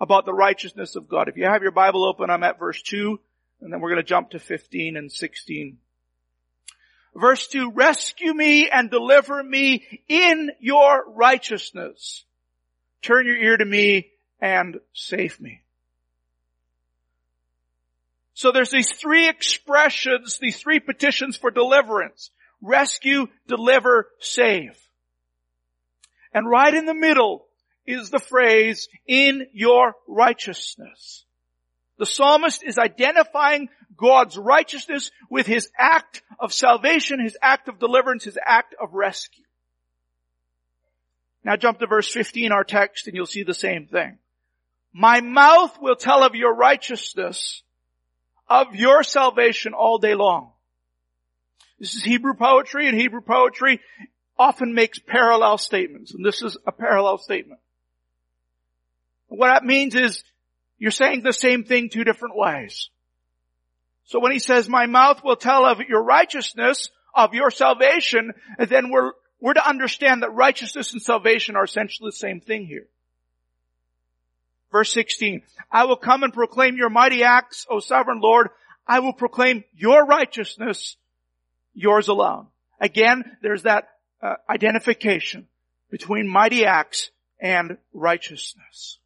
about 0.00 0.26
the 0.26 0.34
righteousness 0.34 0.96
of 0.96 1.08
God. 1.08 1.28
If 1.28 1.36
you 1.36 1.44
have 1.44 1.62
your 1.62 1.70
Bible 1.70 2.04
open, 2.04 2.28
I'm 2.28 2.42
at 2.42 2.58
verse 2.58 2.82
2, 2.82 3.20
and 3.60 3.72
then 3.72 3.80
we're 3.80 3.90
going 3.90 4.02
to 4.02 4.08
jump 4.08 4.30
to 4.30 4.40
15 4.40 4.96
and 4.96 5.12
16. 5.12 5.78
Verse 7.14 7.46
2, 7.46 7.70
rescue 7.70 8.34
me 8.34 8.68
and 8.68 8.90
deliver 8.90 9.40
me 9.40 10.02
in 10.08 10.50
your 10.58 11.04
righteousness. 11.08 12.24
Turn 13.02 13.26
your 13.26 13.36
ear 13.36 13.56
to 13.56 13.64
me 13.64 14.10
and 14.40 14.80
save 14.92 15.40
me. 15.40 15.62
So 18.34 18.50
there's 18.50 18.70
these 18.70 18.90
three 18.90 19.28
expressions, 19.28 20.38
these 20.40 20.58
three 20.58 20.80
petitions 20.80 21.36
for 21.36 21.52
deliverance. 21.52 22.32
Rescue, 22.62 23.26
deliver, 23.46 24.08
save. 24.20 24.76
And 26.32 26.48
right 26.48 26.74
in 26.74 26.86
the 26.86 26.94
middle 26.94 27.46
is 27.86 28.10
the 28.10 28.18
phrase, 28.18 28.88
in 29.06 29.46
your 29.52 29.94
righteousness. 30.08 31.24
The 31.98 32.06
psalmist 32.06 32.62
is 32.64 32.78
identifying 32.78 33.68
God's 33.96 34.36
righteousness 34.36 35.10
with 35.30 35.46
his 35.46 35.70
act 35.78 36.22
of 36.38 36.52
salvation, 36.52 37.20
his 37.20 37.38
act 37.40 37.68
of 37.68 37.78
deliverance, 37.78 38.24
his 38.24 38.38
act 38.44 38.74
of 38.80 38.92
rescue. 38.92 39.44
Now 41.44 41.56
jump 41.56 41.78
to 41.78 41.86
verse 41.86 42.12
15, 42.12 42.52
our 42.52 42.64
text, 42.64 43.06
and 43.06 43.16
you'll 43.16 43.26
see 43.26 43.44
the 43.44 43.54
same 43.54 43.86
thing. 43.86 44.18
My 44.92 45.20
mouth 45.20 45.78
will 45.80 45.96
tell 45.96 46.24
of 46.24 46.34
your 46.34 46.54
righteousness 46.54 47.62
of 48.48 48.74
your 48.74 49.02
salvation 49.02 49.72
all 49.72 49.98
day 49.98 50.14
long. 50.14 50.52
This 51.78 51.94
is 51.94 52.02
Hebrew 52.02 52.34
poetry 52.34 52.88
and 52.88 52.98
Hebrew 52.98 53.20
poetry 53.20 53.80
often 54.38 54.74
makes 54.74 54.98
parallel 54.98 55.58
statements 55.58 56.14
and 56.14 56.24
this 56.24 56.42
is 56.42 56.56
a 56.66 56.72
parallel 56.72 57.18
statement. 57.18 57.60
What 59.28 59.48
that 59.48 59.64
means 59.64 59.94
is 59.94 60.22
you're 60.78 60.90
saying 60.90 61.22
the 61.22 61.32
same 61.32 61.64
thing 61.64 61.88
two 61.88 62.04
different 62.04 62.36
ways. 62.36 62.90
So 64.04 64.20
when 64.20 64.32
he 64.32 64.38
says, 64.38 64.68
my 64.68 64.86
mouth 64.86 65.22
will 65.24 65.36
tell 65.36 65.64
of 65.64 65.80
your 65.80 66.02
righteousness, 66.02 66.90
of 67.14 67.34
your 67.34 67.50
salvation, 67.50 68.32
then 68.58 68.90
we're, 68.90 69.12
we're 69.40 69.54
to 69.54 69.68
understand 69.68 70.22
that 70.22 70.30
righteousness 70.30 70.92
and 70.92 71.02
salvation 71.02 71.56
are 71.56 71.64
essentially 71.64 72.08
the 72.08 72.16
same 72.16 72.40
thing 72.40 72.66
here. 72.66 72.86
Verse 74.70 74.92
16, 74.92 75.42
I 75.72 75.84
will 75.84 75.96
come 75.96 76.22
and 76.22 76.32
proclaim 76.32 76.76
your 76.76 76.90
mighty 76.90 77.24
acts, 77.24 77.66
O 77.68 77.80
sovereign 77.80 78.20
Lord. 78.20 78.48
I 78.86 79.00
will 79.00 79.12
proclaim 79.12 79.64
your 79.74 80.04
righteousness, 80.04 80.96
yours 81.76 82.08
alone. 82.08 82.46
Again, 82.80 83.36
there's 83.42 83.62
that 83.62 83.88
uh, 84.20 84.34
identification 84.48 85.46
between 85.90 86.26
mighty 86.26 86.64
acts 86.64 87.10
and 87.40 87.76
righteousness. 87.92 88.98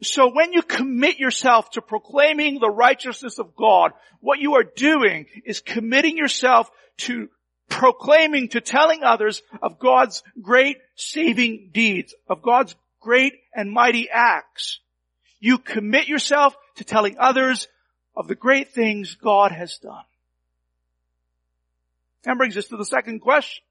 So 0.00 0.30
when 0.32 0.52
you 0.52 0.62
commit 0.62 1.18
yourself 1.18 1.70
to 1.72 1.82
proclaiming 1.82 2.60
the 2.60 2.70
righteousness 2.70 3.38
of 3.38 3.56
God, 3.56 3.92
what 4.20 4.38
you 4.38 4.54
are 4.54 4.62
doing 4.62 5.26
is 5.44 5.60
committing 5.60 6.16
yourself 6.16 6.70
to 6.98 7.28
proclaiming, 7.68 8.48
to 8.50 8.60
telling 8.60 9.02
others 9.02 9.42
of 9.60 9.78
God's 9.78 10.22
great 10.40 10.78
saving 10.94 11.70
deeds, 11.72 12.14
of 12.28 12.42
God's 12.42 12.76
great 13.00 13.34
and 13.54 13.70
mighty 13.70 14.08
acts. 14.08 14.80
You 15.40 15.58
commit 15.58 16.08
yourself 16.08 16.56
to 16.76 16.84
telling 16.84 17.16
others 17.18 17.66
of 18.18 18.26
the 18.26 18.34
great 18.34 18.72
things 18.72 19.14
God 19.14 19.52
has 19.52 19.78
done. 19.78 20.02
That 22.24 22.36
brings 22.36 22.56
us 22.56 22.66
to 22.66 22.76
the 22.76 22.84
second 22.84 23.20
question. 23.20 23.62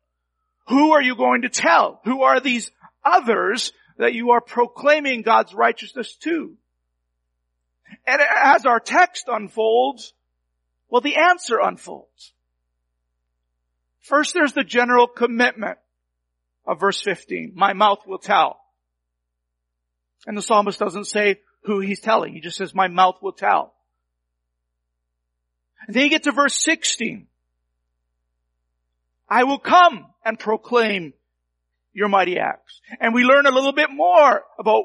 Who 0.69 0.93
are 0.93 1.01
you 1.01 1.17
going 1.17 1.41
to 1.41 1.49
tell? 1.49 1.99
Who 2.05 2.23
are 2.23 2.39
these 2.39 2.71
others 3.03 3.73
that 3.97 4.13
you 4.13 4.31
are 4.31 4.39
proclaiming 4.39 5.21
God's 5.21 5.53
righteousness 5.53 6.15
to? 6.21 6.55
And 8.05 8.21
as 8.21 8.65
our 8.65 8.79
text 8.79 9.25
unfolds, 9.27 10.13
well, 10.89 11.01
the 11.01 11.17
answer 11.17 11.59
unfolds. 11.61 12.31
First, 13.99 14.33
there's 14.33 14.53
the 14.53 14.63
general 14.63 15.07
commitment 15.07 15.77
of 16.65 16.79
verse 16.79 17.01
15. 17.01 17.51
My 17.53 17.73
mouth 17.73 17.99
will 18.07 18.17
tell. 18.17 18.61
And 20.25 20.37
the 20.37 20.41
psalmist 20.41 20.79
doesn't 20.79 21.05
say, 21.05 21.41
who 21.63 21.81
he's 21.81 21.99
telling. 21.99 22.33
He 22.33 22.39
just 22.39 22.55
says, 22.55 22.73
my 22.73 22.87
mouth 22.87 23.17
will 23.21 23.33
tell. 23.33 23.73
And 25.87 25.95
then 25.95 26.03
you 26.03 26.09
get 26.09 26.23
to 26.23 26.31
verse 26.31 26.53
16. 26.59 27.27
I 29.29 29.43
will 29.45 29.59
come 29.59 30.05
and 30.23 30.37
proclaim 30.37 31.13
your 31.93 32.09
mighty 32.09 32.37
acts. 32.37 32.79
And 32.99 33.13
we 33.13 33.23
learn 33.23 33.45
a 33.45 33.51
little 33.51 33.73
bit 33.73 33.89
more 33.91 34.43
about 34.59 34.83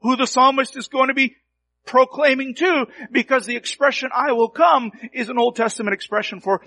who 0.00 0.16
the 0.16 0.26
psalmist 0.26 0.76
is 0.76 0.88
going 0.88 1.08
to 1.08 1.14
be 1.14 1.36
proclaiming 1.84 2.54
to 2.56 2.86
because 3.10 3.46
the 3.46 3.56
expression 3.56 4.10
I 4.14 4.32
will 4.32 4.48
come 4.48 4.92
is 5.12 5.28
an 5.28 5.38
Old 5.38 5.56
Testament 5.56 5.94
expression 5.94 6.40
for 6.40 6.62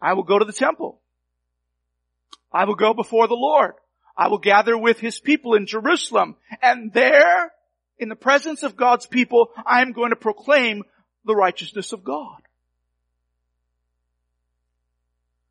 I 0.00 0.14
will 0.14 0.22
go 0.22 0.38
to 0.38 0.44
the 0.44 0.52
temple. 0.52 1.00
I 2.52 2.64
will 2.64 2.76
go 2.76 2.94
before 2.94 3.26
the 3.26 3.34
Lord. 3.34 3.72
I 4.16 4.28
will 4.28 4.38
gather 4.38 4.76
with 4.76 5.00
his 5.00 5.18
people 5.18 5.54
in 5.54 5.66
Jerusalem 5.66 6.36
and 6.62 6.92
there 6.92 7.52
in 7.98 8.08
the 8.08 8.16
presence 8.16 8.62
of 8.62 8.76
God's 8.76 9.06
people 9.06 9.50
I 9.66 9.82
am 9.82 9.92
going 9.92 10.10
to 10.10 10.16
proclaim 10.16 10.84
the 11.24 11.34
righteousness 11.34 11.92
of 11.92 12.04
God. 12.04 12.42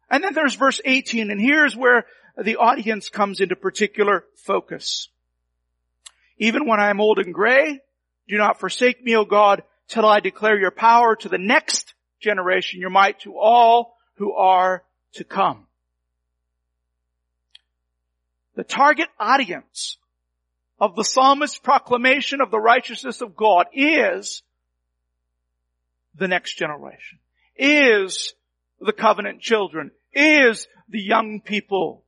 And 0.09 0.23
then 0.23 0.33
there's 0.33 0.55
verse 0.55 0.79
18 0.83 1.31
and 1.31 1.41
here's 1.41 1.75
where 1.75 2.05
the 2.41 2.57
audience 2.57 3.09
comes 3.09 3.41
into 3.41 3.55
particular 3.55 4.23
focus. 4.35 5.09
Even 6.37 6.67
when 6.67 6.79
I 6.79 6.89
am 6.89 7.01
old 7.01 7.19
and 7.19 7.33
gray, 7.33 7.81
do 8.27 8.37
not 8.37 8.59
forsake 8.59 9.03
me, 9.03 9.15
O 9.15 9.25
God, 9.25 9.63
till 9.87 10.05
I 10.05 10.19
declare 10.19 10.59
your 10.59 10.71
power 10.71 11.15
to 11.15 11.29
the 11.29 11.37
next 11.37 11.93
generation, 12.19 12.79
your 12.79 12.89
might 12.89 13.21
to 13.21 13.37
all 13.37 13.97
who 14.15 14.33
are 14.33 14.83
to 15.13 15.23
come. 15.23 15.65
The 18.55 18.63
target 18.63 19.07
audience 19.19 19.97
of 20.79 20.95
the 20.95 21.03
psalmist's 21.03 21.59
proclamation 21.59 22.41
of 22.41 22.51
the 22.51 22.59
righteousness 22.59 23.21
of 23.21 23.35
God 23.35 23.67
is 23.73 24.43
the 26.15 26.27
next 26.27 26.57
generation, 26.57 27.19
is 27.55 28.33
the 28.79 28.93
covenant 28.93 29.41
children, 29.41 29.91
is 30.17 30.67
the 30.89 31.01
young 31.01 31.41
people. 31.41 32.03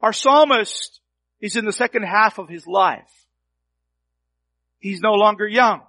Our 0.00 0.12
psalmist 0.12 1.00
is 1.40 1.56
in 1.56 1.64
the 1.64 1.72
second 1.72 2.04
half 2.04 2.38
of 2.38 2.48
his 2.48 2.66
life. 2.66 3.10
He's 4.78 5.00
no 5.00 5.12
longer 5.12 5.46
young. 5.46 5.82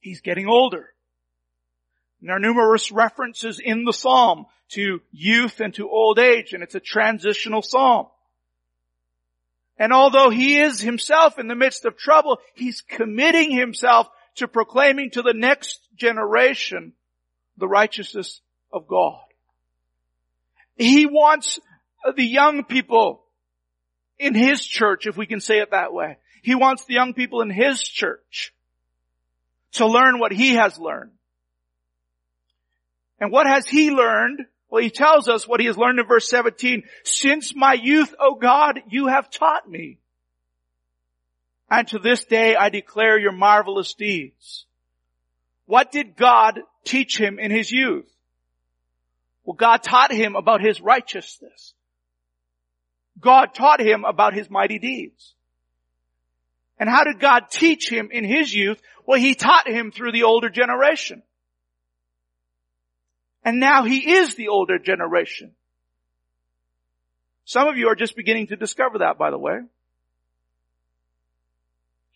He's 0.00 0.20
getting 0.20 0.46
older. 0.46 0.88
And 2.20 2.28
there 2.28 2.36
are 2.36 2.40
numerous 2.40 2.92
references 2.92 3.58
in 3.58 3.84
the 3.84 3.92
psalm 3.92 4.46
to 4.70 5.00
youth 5.10 5.60
and 5.60 5.74
to 5.74 5.88
old 5.88 6.18
age, 6.18 6.52
and 6.52 6.62
it's 6.62 6.76
a 6.76 6.80
transitional 6.80 7.62
psalm. 7.62 8.06
And 9.76 9.92
although 9.92 10.30
he 10.30 10.60
is 10.60 10.80
himself 10.80 11.38
in 11.38 11.48
the 11.48 11.56
midst 11.56 11.84
of 11.84 11.96
trouble, 11.96 12.38
he's 12.54 12.80
committing 12.82 13.50
himself 13.50 14.08
to 14.36 14.48
proclaiming 14.48 15.10
to 15.10 15.22
the 15.22 15.34
next 15.34 15.80
generation 15.96 16.92
the 17.56 17.68
righteousness 17.68 18.40
of 18.72 18.86
God. 18.86 19.20
He 20.76 21.06
wants 21.06 21.58
the 22.16 22.24
young 22.24 22.64
people 22.64 23.22
in 24.18 24.34
his 24.34 24.64
church, 24.64 25.06
if 25.06 25.16
we 25.16 25.26
can 25.26 25.40
say 25.40 25.58
it 25.58 25.72
that 25.72 25.92
way. 25.92 26.18
He 26.42 26.54
wants 26.54 26.84
the 26.84 26.94
young 26.94 27.14
people 27.14 27.40
in 27.42 27.50
his 27.50 27.80
church 27.80 28.52
to 29.72 29.86
learn 29.86 30.18
what 30.18 30.32
he 30.32 30.54
has 30.54 30.78
learned. 30.78 31.12
And 33.20 33.30
what 33.30 33.46
has 33.46 33.66
he 33.66 33.90
learned? 33.90 34.40
Well, 34.68 34.82
he 34.82 34.90
tells 34.90 35.28
us 35.28 35.46
what 35.46 35.60
he 35.60 35.66
has 35.66 35.76
learned 35.76 36.00
in 36.00 36.06
verse 36.06 36.28
17. 36.28 36.82
Since 37.04 37.54
my 37.54 37.74
youth, 37.74 38.14
O 38.18 38.34
God, 38.34 38.80
you 38.88 39.06
have 39.06 39.30
taught 39.30 39.68
me. 39.68 39.98
And 41.72 41.88
to 41.88 41.98
this 41.98 42.22
day 42.24 42.54
I 42.54 42.68
declare 42.68 43.18
your 43.18 43.32
marvelous 43.32 43.94
deeds. 43.94 44.66
What 45.64 45.90
did 45.90 46.16
God 46.16 46.60
teach 46.84 47.18
him 47.18 47.38
in 47.38 47.50
his 47.50 47.70
youth? 47.70 48.04
Well, 49.42 49.56
God 49.56 49.82
taught 49.82 50.12
him 50.12 50.36
about 50.36 50.60
his 50.60 50.82
righteousness. 50.82 51.72
God 53.18 53.54
taught 53.54 53.80
him 53.80 54.04
about 54.04 54.34
his 54.34 54.50
mighty 54.50 54.78
deeds. 54.78 55.32
And 56.78 56.90
how 56.90 57.04
did 57.04 57.18
God 57.18 57.44
teach 57.50 57.90
him 57.90 58.10
in 58.12 58.24
his 58.24 58.52
youth? 58.52 58.78
Well, 59.06 59.18
he 59.18 59.34
taught 59.34 59.66
him 59.66 59.92
through 59.92 60.12
the 60.12 60.24
older 60.24 60.50
generation. 60.50 61.22
And 63.46 63.60
now 63.60 63.84
he 63.84 64.12
is 64.12 64.34
the 64.34 64.48
older 64.48 64.78
generation. 64.78 65.52
Some 67.46 67.66
of 67.66 67.78
you 67.78 67.88
are 67.88 67.96
just 67.96 68.14
beginning 68.14 68.48
to 68.48 68.56
discover 68.56 68.98
that, 68.98 69.16
by 69.16 69.30
the 69.30 69.38
way. 69.38 69.60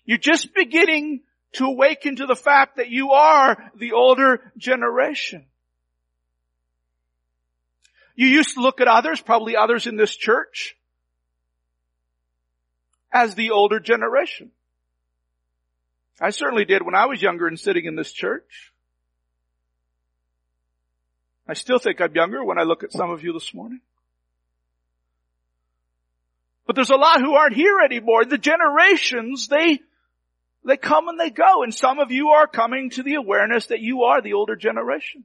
You're 0.06 0.18
just 0.18 0.54
beginning 0.54 1.20
to 1.54 1.66
awaken 1.66 2.16
to 2.16 2.26
the 2.26 2.36
fact 2.36 2.76
that 2.76 2.88
you 2.88 3.10
are 3.10 3.70
the 3.76 3.92
older 3.92 4.52
generation. 4.56 5.44
You 8.14 8.28
used 8.28 8.54
to 8.54 8.60
look 8.60 8.80
at 8.80 8.88
others, 8.88 9.20
probably 9.20 9.56
others 9.56 9.86
in 9.86 9.96
this 9.96 10.14
church, 10.14 10.76
as 13.12 13.34
the 13.34 13.50
older 13.50 13.78
generation. 13.78 14.52
I 16.20 16.30
certainly 16.30 16.64
did 16.64 16.82
when 16.82 16.94
I 16.94 17.06
was 17.06 17.20
younger 17.20 17.46
and 17.46 17.60
sitting 17.60 17.84
in 17.84 17.94
this 17.94 18.10
church. 18.10 18.72
I 21.48 21.54
still 21.54 21.78
think 21.78 22.00
I'm 22.00 22.14
younger 22.14 22.42
when 22.42 22.58
I 22.58 22.62
look 22.62 22.82
at 22.84 22.92
some 22.92 23.10
of 23.10 23.22
you 23.22 23.32
this 23.32 23.52
morning. 23.52 23.80
But 26.66 26.74
there's 26.74 26.90
a 26.90 26.96
lot 26.96 27.20
who 27.20 27.34
aren't 27.34 27.54
here 27.54 27.80
anymore. 27.84 28.24
The 28.24 28.38
generations, 28.38 29.46
they, 29.46 29.80
they 30.66 30.76
come 30.76 31.08
and 31.08 31.18
they 31.18 31.30
go. 31.30 31.62
And 31.62 31.74
some 31.74 31.98
of 31.98 32.10
you 32.10 32.30
are 32.30 32.46
coming 32.46 32.90
to 32.90 33.02
the 33.02 33.14
awareness 33.14 33.68
that 33.68 33.80
you 33.80 34.02
are 34.04 34.20
the 34.20 34.34
older 34.34 34.56
generation. 34.56 35.24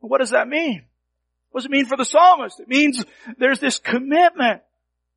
What 0.00 0.18
does 0.18 0.30
that 0.30 0.48
mean? 0.48 0.84
What 1.50 1.60
does 1.60 1.66
it 1.66 1.70
mean 1.70 1.86
for 1.86 1.96
the 1.96 2.04
psalmist? 2.04 2.60
It 2.60 2.68
means 2.68 3.04
there's 3.38 3.60
this 3.60 3.78
commitment 3.78 4.62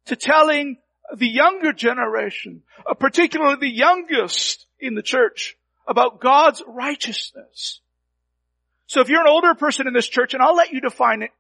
to 0.05 0.15
telling 0.15 0.77
the 1.15 1.27
younger 1.27 1.73
generation, 1.73 2.63
uh, 2.89 2.93
particularly 2.93 3.57
the 3.59 3.69
youngest 3.69 4.65
in 4.79 4.95
the 4.95 5.01
church, 5.01 5.57
about 5.87 6.21
God's 6.21 6.61
righteousness. 6.65 7.81
So 8.87 9.01
if 9.01 9.09
you're 9.09 9.21
an 9.21 9.27
older 9.27 9.53
person 9.55 9.87
in 9.87 9.93
this 9.93 10.07
church, 10.07 10.33
and 10.33 10.41
I'll 10.41 10.55
let 10.55 10.71
you 10.71 10.81
define 10.81 11.23
it 11.23 11.31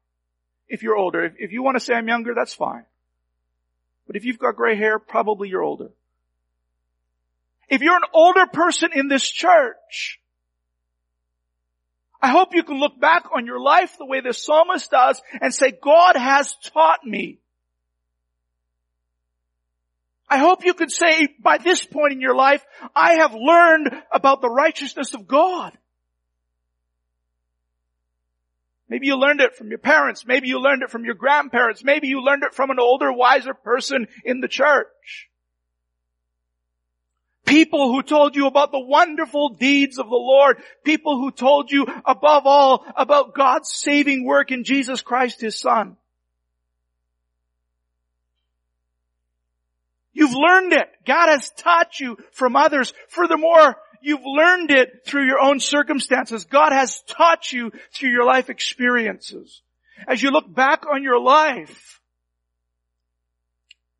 if 0.67 0.83
you're 0.83 0.95
older. 0.95 1.23
If, 1.23 1.33
if 1.37 1.51
you 1.51 1.63
want 1.63 1.77
to 1.77 1.79
say 1.79 1.93
I'm 1.93 2.07
younger, 2.07 2.33
that's 2.35 2.53
fine. 2.53 2.85
But 4.09 4.15
if 4.15 4.25
you've 4.25 4.39
got 4.39 4.55
gray 4.55 4.75
hair, 4.75 4.97
probably 4.97 5.49
you're 5.49 5.61
older. 5.61 5.91
If 7.69 7.83
you're 7.83 7.95
an 7.95 8.09
older 8.11 8.47
person 8.47 8.89
in 8.91 9.07
this 9.07 9.29
church, 9.29 10.19
I 12.19 12.29
hope 12.29 12.55
you 12.55 12.63
can 12.63 12.79
look 12.79 12.99
back 12.99 13.25
on 13.31 13.45
your 13.45 13.59
life 13.59 13.99
the 13.99 14.07
way 14.07 14.21
the 14.21 14.33
psalmist 14.33 14.89
does 14.89 15.21
and 15.39 15.53
say, 15.53 15.71
God 15.79 16.15
has 16.15 16.55
taught 16.73 17.05
me. 17.05 17.37
I 20.27 20.39
hope 20.39 20.65
you 20.65 20.73
could 20.73 20.91
say 20.91 21.27
by 21.39 21.59
this 21.59 21.85
point 21.85 22.13
in 22.13 22.19
your 22.19 22.35
life, 22.35 22.65
I 22.95 23.19
have 23.19 23.35
learned 23.35 23.91
about 24.11 24.41
the 24.41 24.49
righteousness 24.49 25.13
of 25.13 25.27
God. 25.27 25.77
Maybe 28.89 29.05
you 29.05 29.17
learned 29.17 29.41
it 29.41 29.55
from 29.55 29.69
your 29.69 29.77
parents. 29.77 30.25
Maybe 30.25 30.47
you 30.47 30.59
learned 30.59 30.81
it 30.81 30.89
from 30.89 31.05
your 31.05 31.13
grandparents. 31.13 31.83
Maybe 31.83 32.07
you 32.07 32.21
learned 32.21 32.43
it 32.43 32.55
from 32.55 32.71
an 32.71 32.79
older, 32.79 33.13
wiser 33.13 33.53
person 33.53 34.07
in 34.25 34.41
the 34.41 34.47
church. 34.47 35.29
People 37.45 37.91
who 37.91 38.03
told 38.03 38.35
you 38.35 38.47
about 38.47 38.71
the 38.71 38.79
wonderful 38.79 39.49
deeds 39.49 39.97
of 39.97 40.07
the 40.07 40.15
Lord. 40.15 40.57
People 40.83 41.19
who 41.19 41.31
told 41.31 41.71
you 41.71 41.85
above 42.05 42.45
all 42.45 42.85
about 42.95 43.35
God's 43.35 43.71
saving 43.71 44.25
work 44.25 44.51
in 44.51 44.63
Jesus 44.63 45.01
Christ 45.01 45.41
His 45.41 45.59
Son. 45.59 45.97
You've 50.13 50.33
learned 50.33 50.73
it. 50.73 50.89
God 51.07 51.29
has 51.29 51.49
taught 51.51 51.99
you 51.99 52.17
from 52.33 52.55
others. 52.55 52.93
Furthermore, 53.07 53.77
you've 54.01 54.25
learned 54.25 54.71
it 54.71 55.05
through 55.05 55.25
your 55.25 55.39
own 55.39 55.59
circumstances. 55.59 56.45
God 56.45 56.71
has 56.71 57.01
taught 57.03 57.51
you 57.51 57.71
through 57.93 58.09
your 58.09 58.25
life 58.25 58.49
experiences. 58.49 59.61
As 60.07 60.21
you 60.21 60.31
look 60.31 60.53
back 60.53 60.85
on 60.85 61.03
your 61.03 61.19
life, 61.19 61.99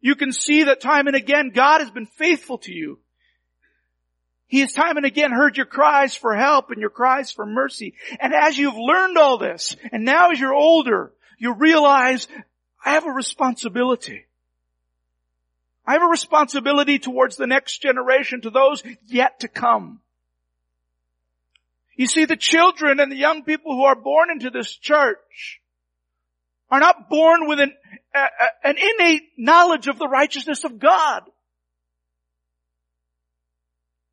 you 0.01 0.15
can 0.15 0.31
see 0.31 0.63
that 0.63 0.81
time 0.81 1.07
and 1.07 1.15
again 1.15 1.51
God 1.53 1.81
has 1.81 1.91
been 1.91 2.05
faithful 2.05 2.59
to 2.59 2.73
you. 2.73 2.99
He 4.47 4.61
has 4.61 4.73
time 4.73 4.97
and 4.97 5.05
again 5.05 5.31
heard 5.31 5.57
your 5.57 5.67
cries 5.67 6.15
for 6.15 6.35
help 6.35 6.71
and 6.71 6.81
your 6.81 6.89
cries 6.89 7.31
for 7.31 7.45
mercy. 7.45 7.93
And 8.19 8.33
as 8.33 8.57
you've 8.57 8.77
learned 8.77 9.17
all 9.17 9.37
this, 9.37 9.75
and 9.91 10.05
now 10.05 10.31
as 10.31 10.39
you're 10.39 10.55
older, 10.55 11.13
you 11.37 11.53
realize 11.53 12.27
I 12.83 12.93
have 12.93 13.05
a 13.05 13.11
responsibility. 13.11 14.25
I 15.89 15.93
have 15.93 16.03
a 16.03 16.05
responsibility 16.05 16.99
towards 16.99 17.35
the 17.35 17.47
next 17.47 17.81
generation, 17.81 18.41
to 18.41 18.51
those 18.51 18.83
yet 19.07 19.39
to 19.39 19.47
come. 19.47 20.01
You 21.95 22.05
see, 22.05 22.25
the 22.25 22.37
children 22.37 22.99
and 22.99 23.11
the 23.11 23.15
young 23.15 23.43
people 23.43 23.73
who 23.73 23.85
are 23.85 23.95
born 23.95 24.29
into 24.29 24.51
this 24.51 24.71
church 24.71 25.59
are 26.69 26.79
not 26.79 27.09
born 27.09 27.47
with 27.47 27.59
an 27.59 27.73
a, 28.13 28.19
a, 28.19 28.67
an 28.69 28.75
innate 28.77 29.23
knowledge 29.35 29.87
of 29.87 29.97
the 29.97 30.07
righteousness 30.07 30.63
of 30.63 30.77
God. 30.77 31.23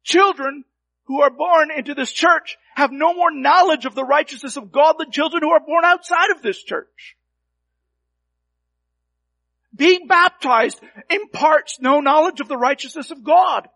Children 0.02 0.64
who 1.08 1.20
are 1.20 1.30
born 1.30 1.70
into 1.70 1.92
this 1.92 2.10
church 2.10 2.56
have 2.74 2.90
no 2.90 3.12
more 3.12 3.30
knowledge 3.30 3.84
of 3.84 3.94
the 3.94 4.02
righteousness 4.02 4.56
of 4.56 4.72
God 4.72 4.94
than 4.98 5.10
children 5.10 5.42
who 5.42 5.50
are 5.50 5.60
born 5.60 5.84
outside 5.84 6.30
of 6.30 6.40
this 6.40 6.62
church. 6.62 7.15
Being 9.76 10.06
baptized 10.06 10.80
imparts 11.10 11.78
no 11.80 12.00
knowledge 12.00 12.40
of 12.40 12.48
the 12.48 12.56
righteousness 12.56 13.10
of 13.10 13.22
God. 13.22 13.68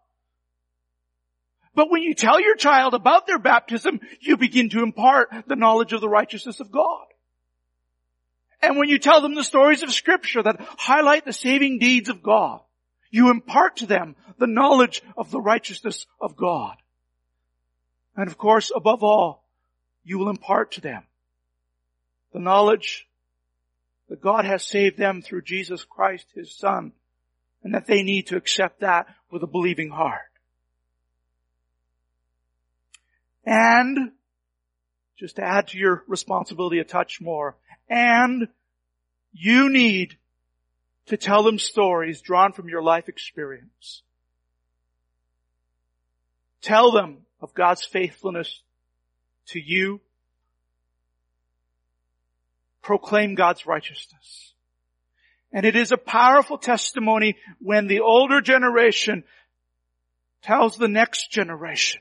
But 1.75 1.91
when 1.91 2.03
you 2.03 2.15
tell 2.15 2.41
your 2.41 2.57
child 2.57 2.95
about 2.95 3.27
their 3.27 3.39
baptism, 3.39 4.01
you 4.21 4.37
begin 4.37 4.71
to 4.71 4.83
impart 4.83 5.31
the 5.47 5.57
knowledge 5.57 5.93
of 5.93 6.01
the 6.01 6.09
righteousness 6.09 6.61
of 6.61 6.71
God. 6.71 7.05
And 8.63 8.77
when 8.77 8.89
you 8.89 8.99
tell 8.99 9.21
them 9.21 9.35
the 9.35 9.45
stories 9.45 9.83
of 9.83 9.93
scripture 9.93 10.43
that 10.43 10.61
highlight 10.79 11.25
the 11.25 11.33
saving 11.33 11.79
deeds 11.79 12.09
of 12.09 12.23
God, 12.23 12.61
you 13.11 13.31
impart 13.31 13.79
to 13.79 13.87
them 13.87 14.17
the 14.39 14.47
knowledge 14.47 15.03
of 15.17 15.31
the 15.31 15.41
righteousness 15.41 16.07
of 16.21 16.37
God. 16.37 16.77
And 18.17 18.29
of 18.29 18.37
course, 18.37 18.71
above 18.75 19.03
all, 19.03 19.45
you 20.05 20.19
will 20.19 20.29
impart 20.29 20.73
to 20.73 20.81
them 20.81 21.05
the 22.33 22.41
knowledge 22.41 23.07
that 24.11 24.21
God 24.21 24.45
has 24.45 24.65
saved 24.65 24.99
them 24.99 25.23
through 25.23 25.43
Jesus 25.43 25.85
Christ, 25.85 26.27
His 26.35 26.53
Son, 26.53 26.93
and 27.63 27.75
that 27.75 27.87
they 27.87 28.03
need 28.03 28.27
to 28.27 28.37
accept 28.37 28.81
that 28.81 29.07
with 29.31 29.43
a 29.45 29.47
believing 29.47 29.89
heart. 29.89 30.21
And, 33.47 34.11
just 35.17 35.37
to 35.37 35.43
add 35.43 35.69
to 35.69 35.79
your 35.79 36.03
responsibility 36.09 36.81
a 36.81 36.85
touch 36.85 37.21
more, 37.21 37.57
and 37.89 38.49
you 39.33 39.71
need 39.71 40.19
to 41.07 41.17
tell 41.17 41.45
them 41.45 41.59
stories 41.59 42.21
drawn 42.21 42.53
from 42.53 42.69
your 42.69 42.83
life 42.83 43.09
experience. 43.09 44.03
Tell 46.63 46.91
them 46.91 47.19
of 47.41 47.55
God's 47.55 47.85
faithfulness 47.85 48.63
to 49.47 49.61
you. 49.61 50.01
Proclaim 52.83 53.35
God's 53.35 53.67
righteousness. 53.67 54.55
And 55.53 55.67
it 55.67 55.77
is 55.77 55.93
a 55.93 55.97
powerful 55.97 56.59
testimony 56.59 57.37
when 57.59 57.87
the 57.87 58.01
older 58.01 58.41
generation 58.41 59.25
tells 60.43 60.77
the 60.77 60.89
next 60.89 61.31
generation 61.31 62.01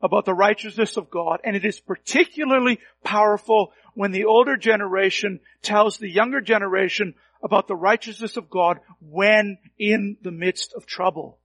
about 0.00 0.24
the 0.24 0.34
righteousness 0.34 0.96
of 0.96 1.10
God. 1.10 1.40
And 1.42 1.56
it 1.56 1.64
is 1.64 1.80
particularly 1.80 2.78
powerful 3.02 3.72
when 3.94 4.12
the 4.12 4.26
older 4.26 4.56
generation 4.56 5.40
tells 5.62 5.96
the 5.96 6.10
younger 6.10 6.40
generation 6.40 7.14
about 7.42 7.66
the 7.66 7.76
righteousness 7.76 8.36
of 8.36 8.50
God 8.50 8.78
when 9.00 9.58
in 9.78 10.16
the 10.22 10.30
midst 10.30 10.74
of 10.74 10.86
trouble. 10.86 11.38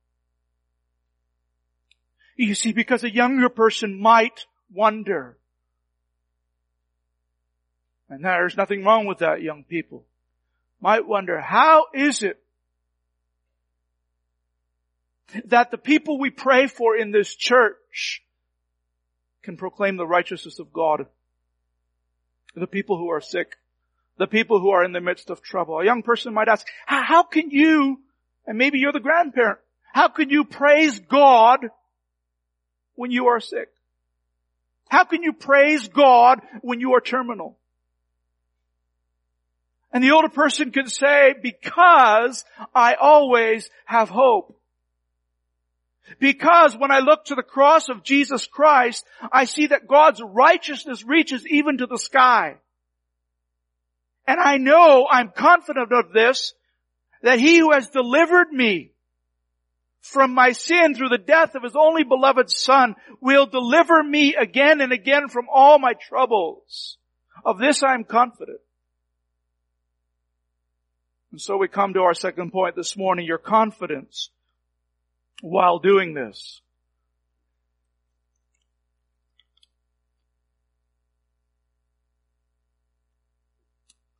You 2.35 2.55
see, 2.55 2.73
because 2.73 3.03
a 3.03 3.13
younger 3.13 3.49
person 3.49 3.99
might 3.99 4.45
wonder, 4.73 5.37
and 8.11 8.25
there's 8.25 8.57
nothing 8.57 8.83
wrong 8.83 9.05
with 9.05 9.19
that, 9.19 9.41
young 9.41 9.63
people, 9.63 10.03
might 10.81 11.07
wonder, 11.07 11.39
how 11.39 11.85
is 11.93 12.23
it 12.23 12.37
that 15.45 15.71
the 15.71 15.77
people 15.77 16.19
we 16.19 16.29
pray 16.29 16.67
for 16.67 16.95
in 16.97 17.11
this 17.11 17.33
church 17.33 18.21
can 19.43 19.55
proclaim 19.55 19.95
the 19.95 20.05
righteousness 20.05 20.59
of 20.59 20.73
God 20.73 21.05
the 22.53 22.67
people 22.67 22.97
who 22.97 23.09
are 23.11 23.21
sick, 23.21 23.55
the 24.17 24.27
people 24.27 24.59
who 24.59 24.71
are 24.71 24.83
in 24.83 24.91
the 24.91 24.99
midst 24.99 25.29
of 25.29 25.41
trouble. 25.41 25.79
A 25.79 25.85
young 25.85 26.03
person 26.03 26.33
might 26.33 26.49
ask, 26.49 26.67
how 26.85 27.23
can 27.23 27.49
you, 27.49 28.01
and 28.45 28.57
maybe 28.57 28.77
you're 28.77 28.91
the 28.91 28.99
grandparent, 28.99 29.59
how 29.93 30.09
can 30.09 30.29
you 30.29 30.43
praise 30.43 30.99
God 30.99 31.59
when 32.95 33.09
you 33.09 33.27
are 33.27 33.39
sick? 33.39 33.69
How 34.89 35.05
can 35.05 35.23
you 35.23 35.31
praise 35.31 35.87
God 35.87 36.41
when 36.61 36.81
you 36.81 36.95
are 36.95 36.99
terminal? 36.99 37.57
And 39.93 40.03
the 40.03 40.11
older 40.11 40.29
person 40.29 40.71
can 40.71 40.87
say, 40.87 41.33
because 41.41 42.43
I 42.73 42.95
always 42.95 43.69
have 43.85 44.09
hope. 44.09 44.57
Because 46.19 46.75
when 46.77 46.91
I 46.91 46.99
look 46.99 47.25
to 47.25 47.35
the 47.35 47.43
cross 47.43 47.89
of 47.89 48.03
Jesus 48.03 48.47
Christ, 48.47 49.05
I 49.31 49.45
see 49.45 49.67
that 49.67 49.87
God's 49.87 50.21
righteousness 50.21 51.03
reaches 51.05 51.45
even 51.47 51.77
to 51.79 51.87
the 51.87 51.97
sky. 51.97 52.55
And 54.27 54.39
I 54.39 54.57
know, 54.57 55.07
I'm 55.09 55.31
confident 55.35 55.91
of 55.91 56.13
this, 56.13 56.53
that 57.21 57.39
He 57.39 57.59
who 57.59 57.71
has 57.71 57.89
delivered 57.89 58.51
me 58.51 58.91
from 59.99 60.33
my 60.33 60.51
sin 60.51 60.95
through 60.95 61.09
the 61.09 61.17
death 61.17 61.55
of 61.55 61.63
His 61.63 61.75
only 61.75 62.03
beloved 62.03 62.49
Son 62.49 62.95
will 63.19 63.45
deliver 63.45 64.01
me 64.01 64.35
again 64.35 64.81
and 64.81 64.91
again 64.91 65.27
from 65.27 65.47
all 65.53 65.79
my 65.79 65.93
troubles. 65.93 66.97
Of 67.43 67.57
this 67.57 67.83
I 67.83 67.93
am 67.93 68.03
confident. 68.03 68.59
And 71.31 71.39
so 71.39 71.57
we 71.57 71.67
come 71.67 71.93
to 71.93 72.01
our 72.01 72.13
second 72.13 72.51
point 72.51 72.75
this 72.75 72.97
morning, 72.97 73.25
your 73.25 73.37
confidence 73.37 74.29
while 75.41 75.79
doing 75.79 76.13
this. 76.13 76.61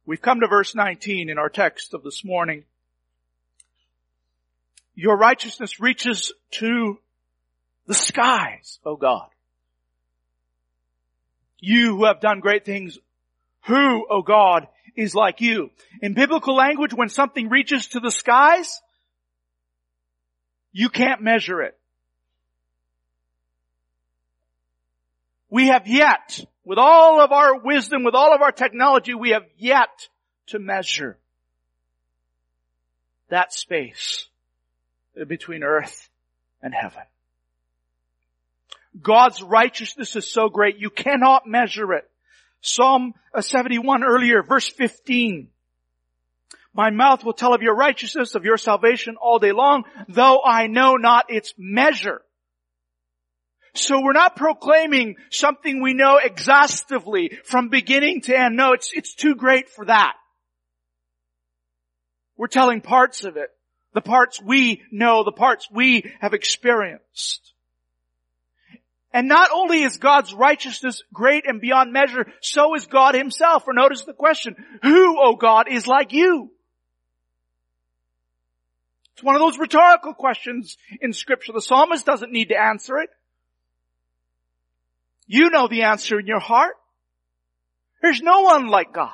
We've 0.05 0.21
come 0.21 0.39
to 0.41 0.47
verse 0.47 0.73
19 0.73 1.29
in 1.29 1.37
our 1.37 1.49
text 1.49 1.93
of 1.93 2.03
this 2.03 2.25
morning. 2.25 2.65
Your 4.95 5.15
righteousness 5.15 5.79
reaches 5.79 6.33
to 6.51 6.99
the 7.87 7.93
skies, 7.93 8.79
O 8.85 8.95
God. 8.95 9.27
You 11.59 11.95
who 11.95 12.05
have 12.05 12.19
done 12.19 12.39
great 12.39 12.65
things, 12.65 12.97
who, 13.65 14.07
O 14.09 14.21
God, 14.21 14.67
is 14.95 15.15
like 15.15 15.41
you? 15.41 15.69
In 16.01 16.13
biblical 16.13 16.55
language, 16.55 16.93
when 16.93 17.09
something 17.09 17.49
reaches 17.49 17.87
to 17.87 17.99
the 17.99 18.11
skies, 18.11 18.81
you 20.71 20.89
can't 20.89 21.21
measure 21.21 21.61
it. 21.61 21.77
We 25.49 25.67
have 25.67 25.87
yet, 25.87 26.39
with 26.63 26.77
all 26.77 27.19
of 27.19 27.31
our 27.31 27.59
wisdom, 27.59 28.03
with 28.03 28.15
all 28.15 28.33
of 28.33 28.41
our 28.41 28.53
technology, 28.53 29.13
we 29.13 29.31
have 29.31 29.43
yet 29.57 30.07
to 30.47 30.59
measure 30.59 31.17
that 33.29 33.53
space 33.53 34.27
between 35.27 35.63
earth 35.63 36.09
and 36.61 36.73
heaven. 36.73 37.03
God's 39.01 39.41
righteousness 39.41 40.15
is 40.15 40.29
so 40.29 40.49
great, 40.49 40.77
you 40.77 40.89
cannot 40.89 41.47
measure 41.47 41.93
it. 41.93 42.09
Psalm 42.61 43.13
uh, 43.33 43.41
71 43.41 44.03
earlier, 44.03 44.43
verse 44.43 44.69
15. 44.69 45.49
My 46.73 46.89
mouth 46.89 47.23
will 47.23 47.33
tell 47.33 47.53
of 47.53 47.61
your 47.61 47.75
righteousness, 47.75 48.35
of 48.35 48.45
your 48.45 48.57
salvation 48.57 49.17
all 49.21 49.39
day 49.39 49.51
long, 49.51 49.83
though 50.07 50.39
I 50.43 50.67
know 50.67 50.95
not 50.95 51.25
its 51.29 51.53
measure. 51.57 52.21
So 53.73 54.01
we're 54.01 54.13
not 54.13 54.35
proclaiming 54.35 55.15
something 55.29 55.81
we 55.81 55.93
know 55.93 56.17
exhaustively 56.17 57.39
from 57.43 57.69
beginning 57.69 58.21
to 58.21 58.37
end. 58.37 58.55
No, 58.55 58.73
it's, 58.73 58.91
it's 58.93 59.15
too 59.15 59.35
great 59.35 59.69
for 59.69 59.85
that. 59.85 60.13
We're 62.37 62.47
telling 62.47 62.81
parts 62.81 63.23
of 63.23 63.37
it. 63.37 63.49
The 63.93 64.01
parts 64.01 64.41
we 64.41 64.81
know, 64.91 65.23
the 65.23 65.31
parts 65.31 65.67
we 65.71 66.11
have 66.21 66.33
experienced. 66.33 67.50
And 69.13 69.27
not 69.27 69.49
only 69.53 69.83
is 69.83 69.97
God's 69.97 70.33
righteousness 70.33 71.03
great 71.13 71.45
and 71.45 71.59
beyond 71.59 71.91
measure, 71.91 72.25
so 72.41 72.75
is 72.75 72.85
God 72.87 73.13
himself. 73.13 73.65
For 73.65 73.73
notice 73.73 74.05
the 74.05 74.13
question, 74.13 74.55
who, 74.81 75.21
O 75.21 75.35
God, 75.35 75.67
is 75.69 75.85
like 75.85 76.13
you? 76.13 76.49
It's 79.13 79.23
one 79.23 79.35
of 79.35 79.41
those 79.41 79.59
rhetorical 79.59 80.13
questions 80.13 80.77
in 81.01 81.11
scripture. 81.11 81.51
The 81.51 81.61
psalmist 81.61 82.05
doesn't 82.05 82.31
need 82.31 82.49
to 82.49 82.59
answer 82.59 82.97
it. 82.99 83.09
You 85.27 85.49
know 85.49 85.67
the 85.67 85.83
answer 85.83 86.19
in 86.19 86.27
your 86.27 86.39
heart. 86.39 86.75
There's 88.01 88.21
no 88.21 88.41
one 88.41 88.67
like 88.67 88.93
God. 88.93 89.11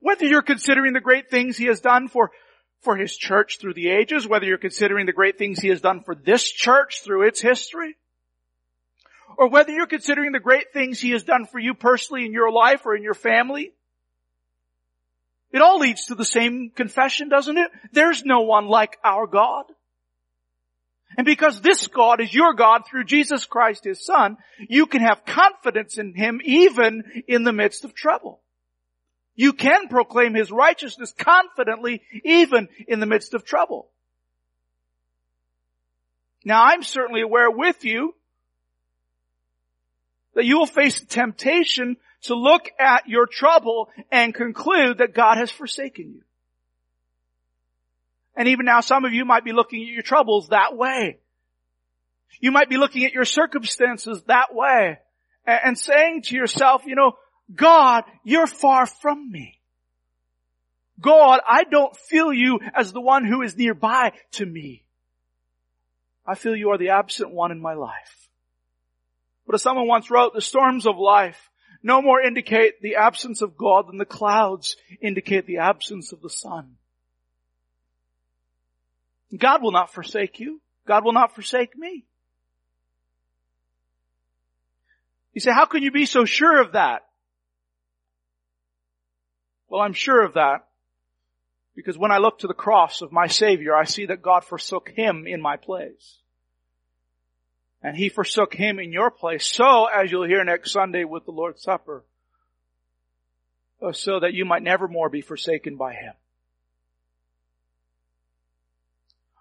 Whether 0.00 0.26
you're 0.26 0.42
considering 0.42 0.92
the 0.92 1.00
great 1.00 1.30
things 1.30 1.56
He 1.56 1.66
has 1.66 1.80
done 1.80 2.08
for, 2.08 2.30
for 2.86 2.96
His 2.96 3.16
church 3.16 3.58
through 3.60 3.74
the 3.74 3.88
ages, 3.88 4.28
whether 4.28 4.46
you're 4.46 4.58
considering 4.58 5.06
the 5.06 5.12
great 5.12 5.38
things 5.38 5.58
He 5.58 5.70
has 5.70 5.80
done 5.80 6.04
for 6.04 6.14
this 6.14 6.48
church 6.48 7.02
through 7.02 7.26
its 7.26 7.42
history, 7.42 7.96
or 9.36 9.48
whether 9.48 9.72
you're 9.72 9.88
considering 9.88 10.30
the 10.30 10.38
great 10.38 10.72
things 10.72 11.00
He 11.00 11.10
has 11.10 11.24
done 11.24 11.46
for 11.46 11.58
you 11.58 11.74
personally 11.74 12.24
in 12.24 12.32
your 12.32 12.52
life 12.52 12.86
or 12.86 12.94
in 12.94 13.02
your 13.02 13.12
family, 13.14 13.72
it 15.50 15.62
all 15.62 15.80
leads 15.80 16.06
to 16.06 16.14
the 16.14 16.24
same 16.24 16.70
confession, 16.70 17.28
doesn't 17.28 17.58
it? 17.58 17.72
There's 17.90 18.24
no 18.24 18.42
one 18.42 18.68
like 18.68 18.98
our 19.02 19.26
God. 19.26 19.64
And 21.16 21.24
because 21.24 21.60
this 21.60 21.88
God 21.88 22.20
is 22.20 22.32
your 22.32 22.54
God 22.54 22.82
through 22.88 23.04
Jesus 23.04 23.46
Christ 23.46 23.82
His 23.82 24.04
Son, 24.06 24.36
you 24.68 24.86
can 24.86 25.02
have 25.02 25.24
confidence 25.24 25.98
in 25.98 26.14
Him 26.14 26.40
even 26.44 27.02
in 27.26 27.42
the 27.42 27.52
midst 27.52 27.84
of 27.84 27.94
trouble. 27.94 28.42
You 29.36 29.52
can 29.52 29.88
proclaim 29.88 30.34
His 30.34 30.50
righteousness 30.50 31.14
confidently 31.16 32.02
even 32.24 32.68
in 32.88 33.00
the 33.00 33.06
midst 33.06 33.34
of 33.34 33.44
trouble. 33.44 33.88
Now 36.44 36.64
I'm 36.64 36.82
certainly 36.82 37.20
aware 37.20 37.50
with 37.50 37.84
you 37.84 38.14
that 40.34 40.44
you 40.44 40.58
will 40.58 40.66
face 40.66 41.00
temptation 41.02 41.96
to 42.22 42.34
look 42.34 42.70
at 42.78 43.08
your 43.08 43.26
trouble 43.26 43.90
and 44.10 44.34
conclude 44.34 44.98
that 44.98 45.14
God 45.14 45.36
has 45.36 45.50
forsaken 45.50 46.12
you. 46.14 46.22
And 48.36 48.48
even 48.48 48.66
now 48.66 48.80
some 48.80 49.04
of 49.04 49.12
you 49.12 49.24
might 49.24 49.44
be 49.44 49.52
looking 49.52 49.82
at 49.82 49.92
your 49.92 50.02
troubles 50.02 50.48
that 50.48 50.76
way. 50.76 51.18
You 52.40 52.52
might 52.52 52.68
be 52.68 52.76
looking 52.76 53.04
at 53.04 53.12
your 53.12 53.24
circumstances 53.24 54.22
that 54.26 54.54
way 54.54 54.98
and 55.46 55.78
saying 55.78 56.22
to 56.22 56.36
yourself, 56.36 56.82
you 56.86 56.94
know, 56.94 57.12
God, 57.54 58.04
you're 58.24 58.46
far 58.46 58.86
from 58.86 59.30
me. 59.30 59.60
God, 61.00 61.40
I 61.46 61.64
don't 61.64 61.96
feel 61.96 62.32
you 62.32 62.60
as 62.74 62.92
the 62.92 63.00
one 63.00 63.24
who 63.24 63.42
is 63.42 63.56
nearby 63.56 64.12
to 64.32 64.46
me. 64.46 64.84
I 66.26 66.34
feel 66.34 66.56
you 66.56 66.70
are 66.70 66.78
the 66.78 66.90
absent 66.90 67.30
one 67.30 67.52
in 67.52 67.60
my 67.60 67.74
life. 67.74 68.28
But 69.46 69.54
as 69.54 69.62
someone 69.62 69.86
once 69.86 70.10
wrote, 70.10 70.34
the 70.34 70.40
storms 70.40 70.86
of 70.86 70.98
life 70.98 71.50
no 71.82 72.02
more 72.02 72.20
indicate 72.20 72.80
the 72.82 72.96
absence 72.96 73.42
of 73.42 73.56
God 73.56 73.86
than 73.86 73.98
the 73.98 74.04
clouds 74.04 74.76
indicate 75.00 75.46
the 75.46 75.58
absence 75.58 76.10
of 76.10 76.20
the 76.20 76.30
sun. 76.30 76.76
God 79.36 79.62
will 79.62 79.70
not 79.70 79.92
forsake 79.92 80.40
you. 80.40 80.60
God 80.86 81.04
will 81.04 81.12
not 81.12 81.34
forsake 81.34 81.76
me. 81.76 82.04
You 85.32 85.40
say, 85.40 85.52
how 85.52 85.66
can 85.66 85.82
you 85.82 85.92
be 85.92 86.06
so 86.06 86.24
sure 86.24 86.60
of 86.60 86.72
that? 86.72 87.05
Well, 89.68 89.80
I'm 89.80 89.92
sure 89.92 90.22
of 90.22 90.34
that 90.34 90.66
because 91.74 91.98
when 91.98 92.10
I 92.10 92.18
look 92.18 92.40
to 92.40 92.46
the 92.46 92.54
cross 92.54 93.02
of 93.02 93.12
my 93.12 93.26
Savior, 93.26 93.76
I 93.76 93.84
see 93.84 94.06
that 94.06 94.22
God 94.22 94.44
forsook 94.44 94.88
Him 94.88 95.26
in 95.26 95.40
my 95.40 95.56
place. 95.56 96.18
And 97.82 97.96
He 97.96 98.08
forsook 98.08 98.54
Him 98.54 98.78
in 98.78 98.92
your 98.92 99.10
place. 99.10 99.46
So, 99.46 99.84
as 99.84 100.10
you'll 100.10 100.26
hear 100.26 100.42
next 100.42 100.72
Sunday 100.72 101.04
with 101.04 101.26
the 101.26 101.32
Lord's 101.32 101.62
Supper, 101.62 102.04
uh, 103.82 103.92
so 103.92 104.20
that 104.20 104.32
you 104.32 104.46
might 104.46 104.62
never 104.62 104.88
more 104.88 105.10
be 105.10 105.20
forsaken 105.20 105.76
by 105.76 105.92
Him. 105.92 106.14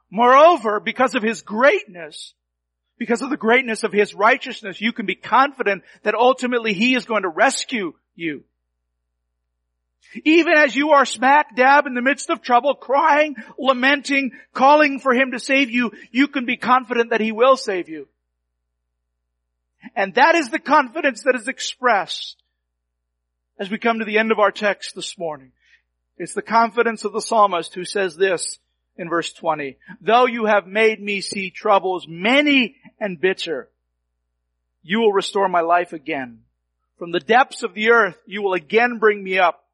Moreover, 0.09 0.79
because 0.79 1.15
of 1.15 1.23
His 1.23 1.41
greatness, 1.41 2.33
because 2.97 3.21
of 3.21 3.29
the 3.29 3.37
greatness 3.37 3.83
of 3.83 3.93
His 3.93 4.13
righteousness, 4.13 4.81
you 4.81 4.91
can 4.91 5.05
be 5.05 5.15
confident 5.15 5.83
that 6.03 6.15
ultimately 6.15 6.73
He 6.73 6.95
is 6.95 7.05
going 7.05 7.23
to 7.23 7.29
rescue 7.29 7.93
you. 8.15 8.43
Even 10.23 10.53
as 10.53 10.75
you 10.75 10.91
are 10.91 11.05
smack 11.05 11.55
dab 11.55 11.87
in 11.87 11.93
the 11.93 12.01
midst 12.01 12.29
of 12.29 12.41
trouble, 12.41 12.75
crying, 12.75 13.35
lamenting, 13.57 14.31
calling 14.53 14.99
for 14.99 15.13
Him 15.13 15.31
to 15.31 15.39
save 15.39 15.69
you, 15.69 15.91
you 16.11 16.27
can 16.27 16.45
be 16.45 16.57
confident 16.57 17.09
that 17.09 17.21
He 17.21 17.31
will 17.31 17.57
save 17.57 17.89
you. 17.89 18.07
And 19.95 20.13
that 20.15 20.35
is 20.35 20.49
the 20.49 20.59
confidence 20.59 21.23
that 21.23 21.35
is 21.35 21.47
expressed 21.47 22.41
as 23.59 23.69
we 23.69 23.77
come 23.77 23.99
to 23.99 24.05
the 24.05 24.17
end 24.17 24.31
of 24.31 24.39
our 24.39 24.51
text 24.51 24.95
this 24.95 25.17
morning. 25.17 25.51
It's 26.17 26.33
the 26.33 26.41
confidence 26.41 27.03
of 27.03 27.13
the 27.13 27.21
psalmist 27.21 27.73
who 27.73 27.85
says 27.85 28.15
this 28.15 28.59
in 28.97 29.09
verse 29.09 29.33
20, 29.33 29.77
though 29.99 30.25
you 30.25 30.45
have 30.45 30.67
made 30.67 31.01
me 31.01 31.19
see 31.19 31.49
troubles 31.49 32.07
many 32.07 32.77
and 32.99 33.19
bitter, 33.19 33.69
you 34.83 34.99
will 34.99 35.11
restore 35.11 35.49
my 35.49 35.61
life 35.61 35.91
again. 35.91 36.39
From 36.97 37.11
the 37.11 37.19
depths 37.19 37.63
of 37.63 37.73
the 37.73 37.89
earth, 37.89 38.17
you 38.25 38.41
will 38.41 38.53
again 38.53 38.99
bring 38.99 39.21
me 39.21 39.37
up. 39.37 39.64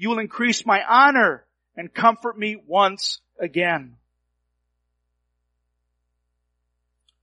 You 0.00 0.08
will 0.08 0.18
increase 0.18 0.64
my 0.64 0.82
honor 0.82 1.44
and 1.76 1.92
comfort 1.92 2.38
me 2.38 2.56
once 2.66 3.20
again. 3.38 3.96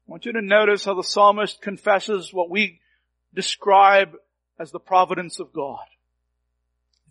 I 0.08 0.12
want 0.12 0.28
you 0.28 0.34
to 0.34 0.44
notice 0.44 0.86
how 0.86 0.94
the 0.94 1.02
psalmist 1.02 1.60
confesses 1.60 2.32
what 2.32 2.52
we 2.52 2.80
describe 3.34 4.12
as 4.60 4.70
the 4.70 4.80
providence 4.80 5.40
of 5.40 5.52
God. 5.52 5.80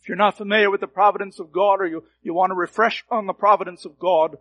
If 0.00 0.08
you're 0.08 0.16
not 0.16 0.38
familiar 0.38 0.70
with 0.70 0.82
the 0.82 0.86
providence 0.86 1.40
of 1.40 1.50
God 1.50 1.80
or 1.80 1.86
you, 1.88 2.04
you 2.22 2.32
want 2.32 2.50
to 2.50 2.54
refresh 2.54 3.04
on 3.10 3.26
the 3.26 3.32
providence 3.32 3.84
of 3.84 3.98
God, 3.98 4.36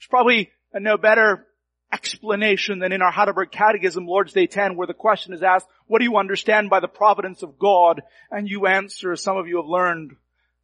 there's 0.00 0.08
probably 0.10 0.50
a 0.72 0.80
no 0.80 0.96
better 0.96 1.46
explanation 1.92 2.78
than 2.78 2.92
in 2.92 3.02
our 3.02 3.10
Heidelberg 3.10 3.50
Catechism, 3.50 4.06
Lord's 4.06 4.32
Day 4.32 4.46
10, 4.46 4.76
where 4.76 4.86
the 4.86 4.94
question 4.94 5.32
is 5.32 5.42
asked, 5.42 5.66
what 5.86 6.00
do 6.00 6.04
you 6.04 6.16
understand 6.16 6.70
by 6.70 6.80
the 6.80 6.88
providence 6.88 7.42
of 7.42 7.58
God? 7.58 8.02
And 8.30 8.48
you 8.48 8.66
answer, 8.66 9.16
some 9.16 9.36
of 9.36 9.48
you 9.48 9.56
have 9.56 9.66
learned, 9.66 10.16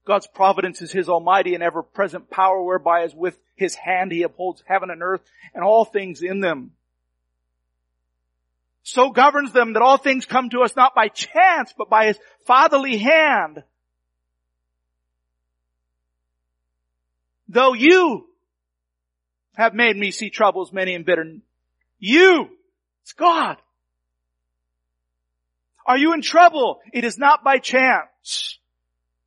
God's 0.06 0.26
providence 0.26 0.82
is 0.82 0.92
His 0.92 1.08
almighty 1.08 1.54
and 1.54 1.62
ever-present 1.62 2.30
power 2.30 2.62
whereby 2.62 3.04
as 3.04 3.14
with 3.14 3.38
His 3.56 3.74
hand 3.74 4.12
He 4.12 4.22
upholds 4.22 4.62
heaven 4.66 4.90
and 4.90 5.02
earth 5.02 5.22
and 5.54 5.64
all 5.64 5.84
things 5.84 6.22
in 6.22 6.40
them 6.40 6.72
so 8.84 9.10
governs 9.10 9.52
them 9.52 9.72
that 9.72 9.82
all 9.82 9.96
things 9.96 10.26
come 10.26 10.50
to 10.50 10.60
us 10.60 10.76
not 10.76 10.94
by 10.94 11.08
chance, 11.08 11.72
but 11.76 11.88
by 11.88 12.06
his 12.06 12.18
fatherly 12.46 12.98
hand. 12.98 13.64
Though 17.48 17.72
you 17.72 18.28
have 19.54 19.74
made 19.74 19.96
me 19.96 20.10
see 20.10 20.30
troubles 20.30 20.72
many 20.72 20.94
and 20.94 21.04
bitter. 21.04 21.24
You! 21.98 22.48
It's 23.02 23.12
God. 23.12 23.56
Are 25.86 25.98
you 25.98 26.14
in 26.14 26.22
trouble? 26.22 26.80
It 26.92 27.04
is 27.04 27.18
not 27.18 27.44
by 27.44 27.58
chance. 27.58 28.58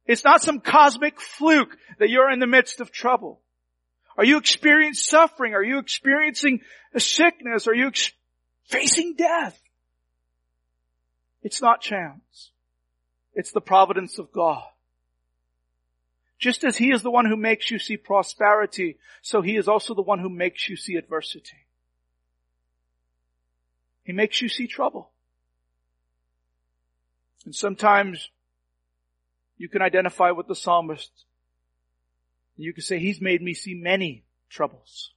It's 0.06 0.24
not 0.24 0.42
some 0.42 0.60
cosmic 0.60 1.20
fluke 1.22 1.78
that 2.00 2.10
you're 2.10 2.32
in 2.32 2.40
the 2.40 2.48
midst 2.48 2.82
of 2.82 2.92
trouble. 2.92 3.42
Are 4.18 4.26
you 4.26 4.38
experiencing 4.38 5.00
suffering? 5.00 5.54
Are 5.54 5.64
you 5.64 5.78
experiencing 5.78 6.62
sickness? 6.98 7.68
Are 7.68 7.76
you 7.76 7.88
ex- 7.88 8.12
facing 8.68 9.16
death. 9.16 9.60
It's 11.42 11.62
not 11.62 11.82
chance. 11.82 12.52
It's 13.34 13.52
the 13.52 13.62
providence 13.62 14.20
of 14.20 14.32
God. 14.32 14.64
Just 16.40 16.64
as 16.64 16.78
He 16.78 16.92
is 16.92 17.02
the 17.02 17.12
one 17.12 17.26
who 17.26 17.36
makes 17.36 17.72
you 17.72 17.80
see 17.80 17.98
prosperity, 17.98 18.98
so 19.22 19.42
He 19.42 19.56
is 19.56 19.68
also 19.68 19.94
the 19.94 20.02
one 20.02 20.20
who 20.20 20.30
makes 20.30 20.70
you 20.70 20.76
see 20.76 20.96
adversity. 20.96 21.66
He 24.04 24.14
makes 24.14 24.42
you 24.42 24.48
see 24.48 24.68
trouble. 24.68 25.12
And 27.46 27.56
sometimes 27.56 28.30
you 29.58 29.70
can 29.70 29.82
identify 29.82 30.32
with 30.32 30.48
the 30.48 30.56
psalmist. 30.56 31.12
You 32.56 32.74
can 32.74 32.84
say, 32.84 33.00
He's 33.00 33.20
made 33.20 33.42
me 33.42 33.54
see 33.54 33.74
many 33.74 34.24
troubles. 34.50 35.12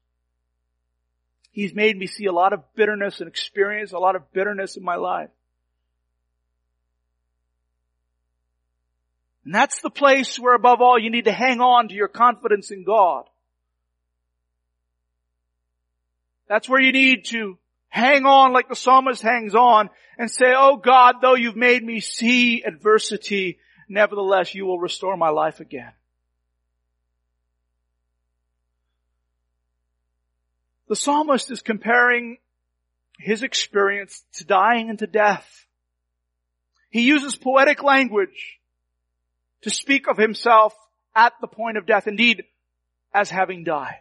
He's 1.52 1.74
made 1.74 1.96
me 1.96 2.06
see 2.06 2.26
a 2.26 2.32
lot 2.32 2.52
of 2.52 2.62
bitterness 2.74 3.20
and 3.20 3.28
experience 3.28 3.92
a 3.92 3.98
lot 3.98 4.16
of 4.16 4.32
bitterness 4.32 4.76
in 4.76 4.84
my 4.84 4.96
life. 4.96 5.30
And 9.50 9.54
that's 9.56 9.80
the 9.80 9.90
place 9.90 10.38
where 10.38 10.54
above 10.54 10.80
all 10.80 10.96
you 10.96 11.10
need 11.10 11.24
to 11.24 11.32
hang 11.32 11.60
on 11.60 11.88
to 11.88 11.94
your 11.94 12.06
confidence 12.06 12.70
in 12.70 12.84
God. 12.84 13.24
That's 16.48 16.68
where 16.68 16.80
you 16.80 16.92
need 16.92 17.24
to 17.30 17.58
hang 17.88 18.26
on 18.26 18.52
like 18.52 18.68
the 18.68 18.76
psalmist 18.76 19.22
hangs 19.22 19.56
on 19.56 19.90
and 20.16 20.30
say, 20.30 20.54
Oh 20.56 20.76
God, 20.76 21.16
though 21.20 21.34
you've 21.34 21.56
made 21.56 21.82
me 21.82 21.98
see 21.98 22.62
adversity, 22.62 23.58
nevertheless 23.88 24.54
you 24.54 24.66
will 24.66 24.78
restore 24.78 25.16
my 25.16 25.30
life 25.30 25.58
again. 25.58 25.90
The 30.86 30.94
psalmist 30.94 31.50
is 31.50 31.60
comparing 31.60 32.38
his 33.18 33.42
experience 33.42 34.22
to 34.34 34.44
dying 34.44 34.90
and 34.90 34.98
to 35.00 35.08
death. 35.08 35.66
He 36.90 37.00
uses 37.00 37.34
poetic 37.34 37.82
language 37.82 38.59
to 39.62 39.70
speak 39.70 40.08
of 40.08 40.16
himself 40.16 40.74
at 41.14 41.32
the 41.40 41.46
point 41.46 41.76
of 41.76 41.86
death, 41.86 42.06
indeed, 42.06 42.44
as 43.12 43.28
having 43.30 43.64
died. 43.64 44.00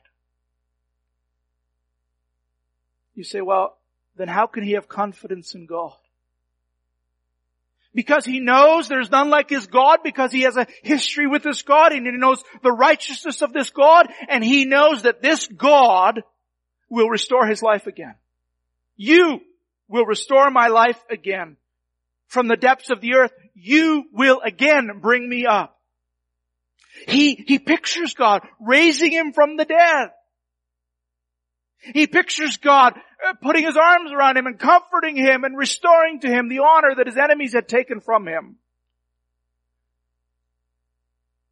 You 3.15 3.23
say, 3.23 3.41
well, 3.41 3.77
then 4.15 4.27
how 4.27 4.47
can 4.47 4.63
he 4.63 4.73
have 4.73 4.87
confidence 4.87 5.55
in 5.55 5.65
God? 5.65 5.93
Because 7.93 8.23
he 8.23 8.39
knows 8.39 8.87
there's 8.87 9.09
none 9.09 9.29
like 9.29 9.49
his 9.49 9.67
God, 9.67 9.99
because 10.03 10.31
he 10.31 10.41
has 10.41 10.55
a 10.55 10.67
history 10.83 11.25
with 11.27 11.43
this 11.43 11.63
God, 11.63 11.91
and 11.91 12.05
he 12.05 12.11
knows 12.13 12.43
the 12.61 12.71
righteousness 12.71 13.41
of 13.41 13.51
this 13.51 13.71
God, 13.71 14.07
and 14.29 14.43
he 14.43 14.65
knows 14.65 15.03
that 15.03 15.21
this 15.21 15.47
God 15.47 16.21
will 16.89 17.09
restore 17.09 17.47
his 17.47 17.63
life 17.63 17.87
again. 17.87 18.15
You 18.95 19.41
will 19.87 20.05
restore 20.05 20.51
my 20.51 20.67
life 20.67 21.01
again. 21.09 21.57
From 22.29 22.47
the 22.47 22.55
depths 22.55 22.91
of 22.91 23.01
the 23.01 23.15
earth, 23.15 23.33
you 23.55 24.05
will 24.13 24.39
again 24.45 24.89
bring 25.01 25.27
me 25.27 25.47
up. 25.47 25.75
He, 27.07 27.33
he 27.33 27.57
pictures 27.57 28.13
God 28.13 28.47
raising 28.59 29.11
him 29.11 29.33
from 29.33 29.57
the 29.57 29.65
dead. 29.65 30.09
He 31.81 32.05
pictures 32.05 32.57
God 32.57 32.93
uh, 33.27 33.33
putting 33.41 33.65
his 33.65 33.75
arms 33.75 34.11
around 34.11 34.37
him 34.37 34.45
and 34.45 34.59
comforting 34.59 35.15
him 35.15 35.43
and 35.43 35.57
restoring 35.57 36.19
to 36.19 36.27
him 36.29 36.49
the 36.49 36.59
honor 36.59 36.93
that 36.97 37.07
his 37.07 37.17
enemies 37.17 37.53
had 37.53 37.67
taken 37.67 37.99
from 37.99 38.27
him. 38.27 38.57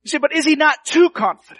You 0.04 0.12
say, 0.12 0.20
but 0.20 0.36
is 0.36 0.46
he 0.46 0.56
not 0.56 0.86
too 0.86 1.10
confident? 1.10 1.60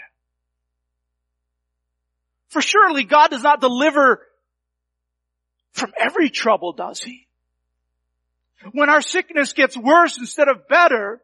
For 2.50 2.62
surely 2.62 3.04
God 3.04 3.32
does 3.32 3.44
not 3.44 3.62
deliver 3.62 4.22
from 5.72 5.92
every 6.00 6.30
trouble, 6.30 6.74
does 6.74 7.02
he? 7.02 7.27
When 8.72 8.90
our 8.90 9.02
sickness 9.02 9.54
gets 9.54 9.78
worse 9.78 10.18
instead 10.18 10.48
of 10.48 10.68
better, 10.68 11.22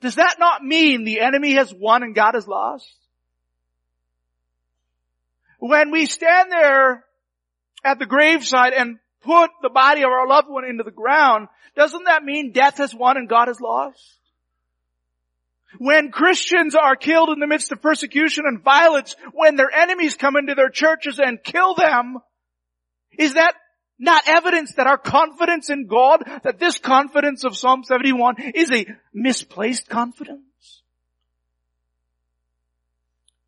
does 0.00 0.16
that 0.16 0.36
not 0.38 0.62
mean 0.62 1.04
the 1.04 1.20
enemy 1.20 1.54
has 1.54 1.72
won 1.72 2.02
and 2.02 2.14
God 2.14 2.34
has 2.34 2.46
lost? 2.46 2.86
When 5.58 5.90
we 5.90 6.06
stand 6.06 6.50
there 6.50 7.04
at 7.84 7.98
the 7.98 8.06
graveside 8.06 8.72
and 8.72 8.98
put 9.22 9.50
the 9.62 9.70
body 9.70 10.02
of 10.02 10.10
our 10.10 10.28
loved 10.28 10.48
one 10.48 10.64
into 10.64 10.84
the 10.84 10.90
ground, 10.90 11.48
doesn't 11.74 12.04
that 12.04 12.24
mean 12.24 12.52
death 12.52 12.78
has 12.78 12.94
won 12.94 13.16
and 13.16 13.28
God 13.28 13.48
has 13.48 13.60
lost? 13.60 14.18
When 15.78 16.10
Christians 16.10 16.74
are 16.74 16.96
killed 16.96 17.30
in 17.30 17.38
the 17.38 17.46
midst 17.46 17.72
of 17.72 17.82
persecution 17.82 18.44
and 18.46 18.62
violence, 18.62 19.14
when 19.32 19.56
their 19.56 19.70
enemies 19.70 20.16
come 20.16 20.36
into 20.36 20.54
their 20.54 20.70
churches 20.70 21.18
and 21.18 21.42
kill 21.42 21.74
them, 21.74 22.18
is 23.18 23.34
that 23.34 23.54
not 23.98 24.28
evidence 24.28 24.74
that 24.74 24.86
our 24.86 24.98
confidence 24.98 25.70
in 25.70 25.86
God, 25.86 26.22
that 26.42 26.58
this 26.58 26.78
confidence 26.78 27.44
of 27.44 27.56
Psalm 27.56 27.82
71 27.84 28.36
is 28.54 28.70
a 28.70 28.86
misplaced 29.12 29.88
confidence? 29.88 30.82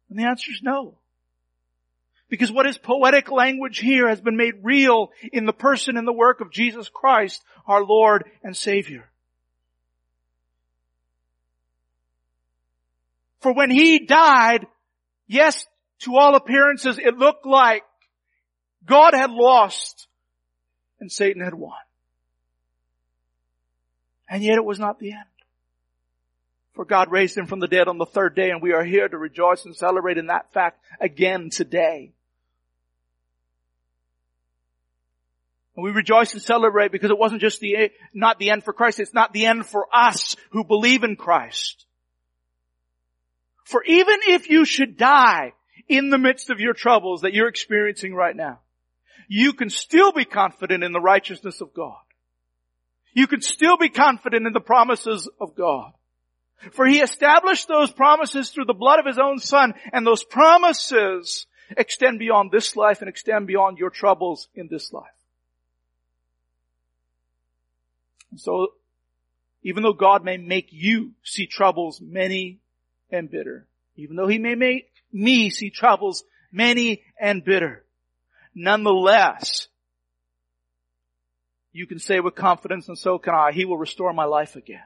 And 0.08 0.18
the 0.18 0.24
answer 0.24 0.50
is 0.50 0.60
no. 0.62 0.94
Because 2.28 2.52
what 2.52 2.66
is 2.66 2.76
poetic 2.76 3.30
language 3.30 3.78
here 3.78 4.08
has 4.08 4.20
been 4.20 4.36
made 4.36 4.62
real 4.62 5.10
in 5.32 5.46
the 5.46 5.52
person 5.52 5.96
and 5.96 6.06
the 6.06 6.12
work 6.12 6.40
of 6.40 6.50
Jesus 6.50 6.88
Christ, 6.88 7.42
our 7.66 7.82
Lord 7.84 8.24
and 8.42 8.56
Savior. 8.56 9.08
For 13.40 13.52
when 13.52 13.70
He 13.70 14.00
died, 14.00 14.66
yes, 15.26 15.66
to 16.00 16.16
all 16.16 16.34
appearances 16.34 16.98
it 16.98 17.16
looked 17.16 17.46
like 17.46 17.82
God 18.84 19.14
had 19.14 19.30
lost 19.30 20.07
and 21.00 21.10
Satan 21.10 21.42
had 21.42 21.54
won. 21.54 21.78
And 24.28 24.42
yet 24.42 24.56
it 24.56 24.64
was 24.64 24.78
not 24.78 24.98
the 24.98 25.12
end. 25.12 25.24
For 26.74 26.84
God 26.84 27.10
raised 27.10 27.36
him 27.36 27.46
from 27.46 27.60
the 27.60 27.66
dead 27.66 27.88
on 27.88 27.98
the 27.98 28.06
third 28.06 28.36
day 28.36 28.50
and 28.50 28.62
we 28.62 28.72
are 28.72 28.84
here 28.84 29.08
to 29.08 29.18
rejoice 29.18 29.64
and 29.64 29.74
celebrate 29.74 30.18
in 30.18 30.26
that 30.26 30.52
fact 30.52 30.80
again 31.00 31.50
today. 31.50 32.12
And 35.74 35.84
we 35.84 35.90
rejoice 35.90 36.32
and 36.34 36.42
celebrate 36.42 36.92
because 36.92 37.10
it 37.10 37.18
wasn't 37.18 37.40
just 37.40 37.60
the, 37.60 37.90
not 38.12 38.38
the 38.38 38.50
end 38.50 38.64
for 38.64 38.72
Christ, 38.72 39.00
it's 39.00 39.14
not 39.14 39.32
the 39.32 39.46
end 39.46 39.66
for 39.66 39.86
us 39.92 40.36
who 40.50 40.64
believe 40.64 41.04
in 41.04 41.16
Christ. 41.16 41.84
For 43.64 43.82
even 43.84 44.18
if 44.28 44.48
you 44.48 44.64
should 44.64 44.96
die 44.96 45.52
in 45.88 46.10
the 46.10 46.18
midst 46.18 46.50
of 46.50 46.60
your 46.60 46.74
troubles 46.74 47.22
that 47.22 47.32
you're 47.32 47.48
experiencing 47.48 48.14
right 48.14 48.34
now, 48.34 48.60
you 49.26 49.52
can 49.52 49.70
still 49.70 50.12
be 50.12 50.24
confident 50.24 50.84
in 50.84 50.92
the 50.92 51.00
righteousness 51.00 51.60
of 51.60 51.74
God. 51.74 51.98
You 53.12 53.26
can 53.26 53.40
still 53.40 53.76
be 53.76 53.88
confident 53.88 54.46
in 54.46 54.52
the 54.52 54.60
promises 54.60 55.28
of 55.40 55.54
God. 55.56 55.92
For 56.72 56.86
He 56.86 57.00
established 57.00 57.68
those 57.68 57.90
promises 57.90 58.50
through 58.50 58.66
the 58.66 58.74
blood 58.74 58.98
of 58.98 59.06
His 59.06 59.18
own 59.18 59.38
Son, 59.38 59.74
and 59.92 60.06
those 60.06 60.24
promises 60.24 61.46
extend 61.76 62.18
beyond 62.18 62.50
this 62.50 62.76
life 62.76 63.00
and 63.00 63.08
extend 63.08 63.46
beyond 63.46 63.78
your 63.78 63.90
troubles 63.90 64.48
in 64.54 64.68
this 64.68 64.92
life. 64.92 65.04
so, 68.36 68.68
even 69.62 69.82
though 69.82 69.92
God 69.92 70.24
may 70.24 70.36
make 70.36 70.68
you 70.70 71.12
see 71.24 71.46
troubles 71.46 72.00
many 72.00 72.60
and 73.10 73.30
bitter, 73.30 73.66
even 73.96 74.16
though 74.16 74.28
He 74.28 74.38
may 74.38 74.54
make 74.54 74.90
me 75.12 75.50
see 75.50 75.70
troubles 75.70 76.24
many 76.52 77.02
and 77.20 77.44
bitter, 77.44 77.84
Nonetheless, 78.60 79.68
you 81.72 81.86
can 81.86 82.00
say 82.00 82.18
with 82.18 82.34
confidence, 82.34 82.88
and 82.88 82.98
so 82.98 83.16
can 83.16 83.32
I, 83.32 83.52
He 83.52 83.64
will 83.64 83.78
restore 83.78 84.12
my 84.12 84.24
life 84.24 84.56
again. 84.56 84.82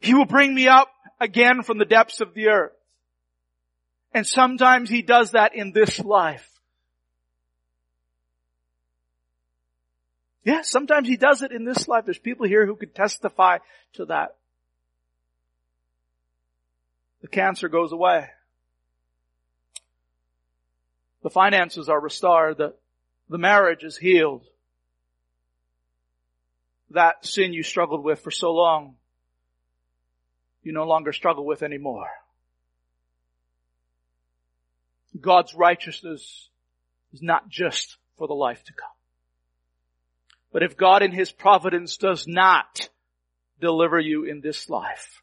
He 0.00 0.14
will 0.14 0.24
bring 0.24 0.54
me 0.54 0.66
up 0.66 0.88
again 1.20 1.62
from 1.62 1.76
the 1.76 1.84
depths 1.84 2.22
of 2.22 2.32
the 2.32 2.48
earth. 2.48 2.72
And 4.14 4.26
sometimes 4.26 4.88
He 4.88 5.02
does 5.02 5.32
that 5.32 5.54
in 5.54 5.72
this 5.72 6.00
life. 6.00 6.48
Yes, 10.44 10.70
sometimes 10.70 11.06
He 11.06 11.18
does 11.18 11.42
it 11.42 11.52
in 11.52 11.66
this 11.66 11.86
life. 11.86 12.06
There's 12.06 12.18
people 12.18 12.46
here 12.46 12.64
who 12.64 12.76
could 12.76 12.94
testify 12.94 13.58
to 13.94 14.06
that. 14.06 14.36
The 17.20 17.28
cancer 17.28 17.68
goes 17.68 17.92
away. 17.92 18.30
The 21.22 21.30
finances 21.30 21.88
are 21.88 22.00
restored. 22.00 22.58
The, 22.58 22.74
the 23.28 23.38
marriage 23.38 23.84
is 23.84 23.96
healed. 23.96 24.44
That 26.90 27.24
sin 27.24 27.52
you 27.52 27.62
struggled 27.62 28.04
with 28.04 28.20
for 28.20 28.30
so 28.30 28.52
long, 28.52 28.96
you 30.62 30.72
no 30.72 30.84
longer 30.84 31.12
struggle 31.12 31.46
with 31.46 31.62
anymore. 31.62 32.08
God's 35.18 35.54
righteousness 35.54 36.48
is 37.12 37.22
not 37.22 37.48
just 37.48 37.96
for 38.18 38.26
the 38.26 38.34
life 38.34 38.62
to 38.64 38.72
come. 38.72 38.88
But 40.52 40.62
if 40.62 40.76
God 40.76 41.02
in 41.02 41.12
His 41.12 41.30
providence 41.30 41.96
does 41.96 42.26
not 42.26 42.88
deliver 43.60 43.98
you 43.98 44.24
in 44.24 44.40
this 44.40 44.68
life, 44.68 45.22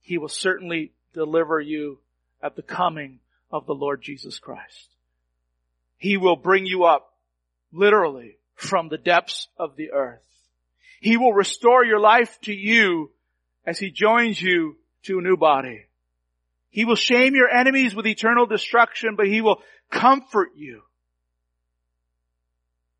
He 0.00 0.18
will 0.18 0.28
certainly 0.28 0.92
deliver 1.12 1.60
you 1.60 1.98
at 2.42 2.56
the 2.56 2.62
coming 2.62 3.20
of 3.52 3.66
the 3.66 3.74
Lord 3.74 4.02
Jesus 4.02 4.38
Christ. 4.38 4.88
He 5.98 6.16
will 6.16 6.36
bring 6.36 6.66
you 6.66 6.84
up 6.84 7.12
literally 7.72 8.38
from 8.54 8.88
the 8.88 8.98
depths 8.98 9.48
of 9.58 9.76
the 9.76 9.92
earth. 9.92 10.24
He 11.00 11.16
will 11.16 11.32
restore 11.32 11.84
your 11.84 12.00
life 12.00 12.38
to 12.42 12.52
you 12.52 13.10
as 13.66 13.78
He 13.78 13.90
joins 13.90 14.40
you 14.40 14.76
to 15.04 15.18
a 15.18 15.22
new 15.22 15.36
body. 15.36 15.86
He 16.70 16.84
will 16.84 16.96
shame 16.96 17.34
your 17.34 17.48
enemies 17.48 17.94
with 17.94 18.06
eternal 18.06 18.46
destruction, 18.46 19.16
but 19.16 19.26
He 19.26 19.40
will 19.40 19.60
comfort 19.90 20.50
you 20.56 20.82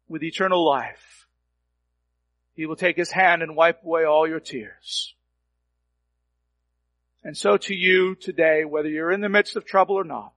with 0.09 0.23
eternal 0.23 0.65
life. 0.65 1.27
He 2.55 2.67
will 2.67 2.77
take 2.77 2.97
His 2.97 3.11
hand 3.11 3.43
and 3.43 3.57
wipe 3.57 3.83
away 3.85 4.05
all 4.05 4.29
your 4.29 4.41
tears. 4.41 5.15
And 7.25 7.37
so 7.37 7.57
to 7.57 7.75
you 7.75 8.15
today, 8.17 8.65
whether 8.65 8.89
you're 8.89 9.13
in 9.13 9.21
the 9.21 9.29
midst 9.29 9.57
of 9.57 9.65
trouble 9.65 9.95
or 9.95 10.05
not, 10.05 10.33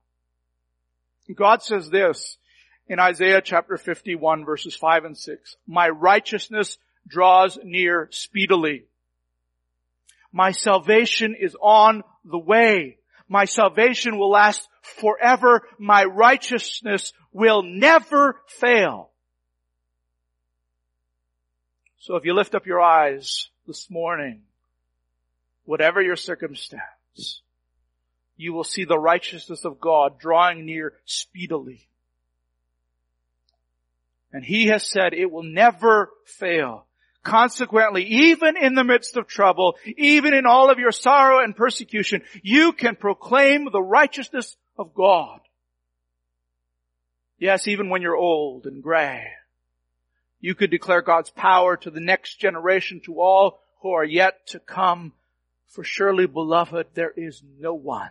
God 1.34 1.62
says 1.62 1.90
this 1.90 2.36
in 2.88 3.00
Isaiah 3.00 3.42
chapter 3.42 3.76
51 3.76 4.44
verses 4.44 4.74
5 4.74 5.04
and 5.04 5.18
6. 5.18 5.56
My 5.66 5.88
righteousness 5.88 6.78
draws 7.08 7.58
near 7.62 8.08
speedily. 8.10 8.84
My 10.32 10.52
salvation 10.52 11.34
is 11.38 11.56
on 11.60 12.02
the 12.24 12.38
way. 12.38 12.98
My 13.28 13.44
salvation 13.44 14.18
will 14.18 14.30
last 14.30 14.68
forever. 14.82 15.62
My 15.78 16.04
righteousness 16.04 17.12
will 17.32 17.62
never 17.62 18.40
fail. 18.46 19.10
So 21.98 22.16
if 22.16 22.24
you 22.24 22.34
lift 22.34 22.54
up 22.54 22.66
your 22.66 22.80
eyes 22.80 23.48
this 23.66 23.90
morning, 23.90 24.42
whatever 25.64 26.00
your 26.00 26.14
circumstance, 26.14 27.42
you 28.36 28.52
will 28.52 28.64
see 28.64 28.84
the 28.84 28.98
righteousness 28.98 29.64
of 29.64 29.80
God 29.80 30.18
drawing 30.18 30.66
near 30.66 30.92
speedily. 31.04 31.88
And 34.32 34.44
he 34.44 34.66
has 34.66 34.84
said 34.84 35.14
it 35.14 35.30
will 35.30 35.42
never 35.42 36.10
fail. 36.24 36.86
Consequently, 37.22 38.04
even 38.04 38.56
in 38.56 38.74
the 38.74 38.84
midst 38.84 39.16
of 39.16 39.26
trouble, 39.26 39.76
even 39.96 40.34
in 40.34 40.46
all 40.46 40.70
of 40.70 40.78
your 40.78 40.92
sorrow 40.92 41.42
and 41.42 41.56
persecution, 41.56 42.22
you 42.42 42.72
can 42.72 42.94
proclaim 42.94 43.64
the 43.64 43.82
righteousness 43.82 44.56
of 44.78 44.94
God. 44.94 45.40
Yes, 47.38 47.66
even 47.66 47.88
when 47.88 48.02
you're 48.02 48.16
old 48.16 48.66
and 48.66 48.82
gray, 48.82 49.24
you 50.40 50.54
could 50.54 50.70
declare 50.70 51.02
God's 51.02 51.30
power 51.30 51.76
to 51.78 51.90
the 51.90 52.00
next 52.00 52.38
generation, 52.38 53.00
to 53.06 53.20
all 53.20 53.60
who 53.80 53.90
are 53.90 54.04
yet 54.04 54.46
to 54.48 54.60
come. 54.60 55.12
For 55.68 55.82
surely, 55.82 56.26
beloved, 56.26 56.88
there 56.94 57.12
is 57.16 57.42
no 57.58 57.74
one 57.74 58.10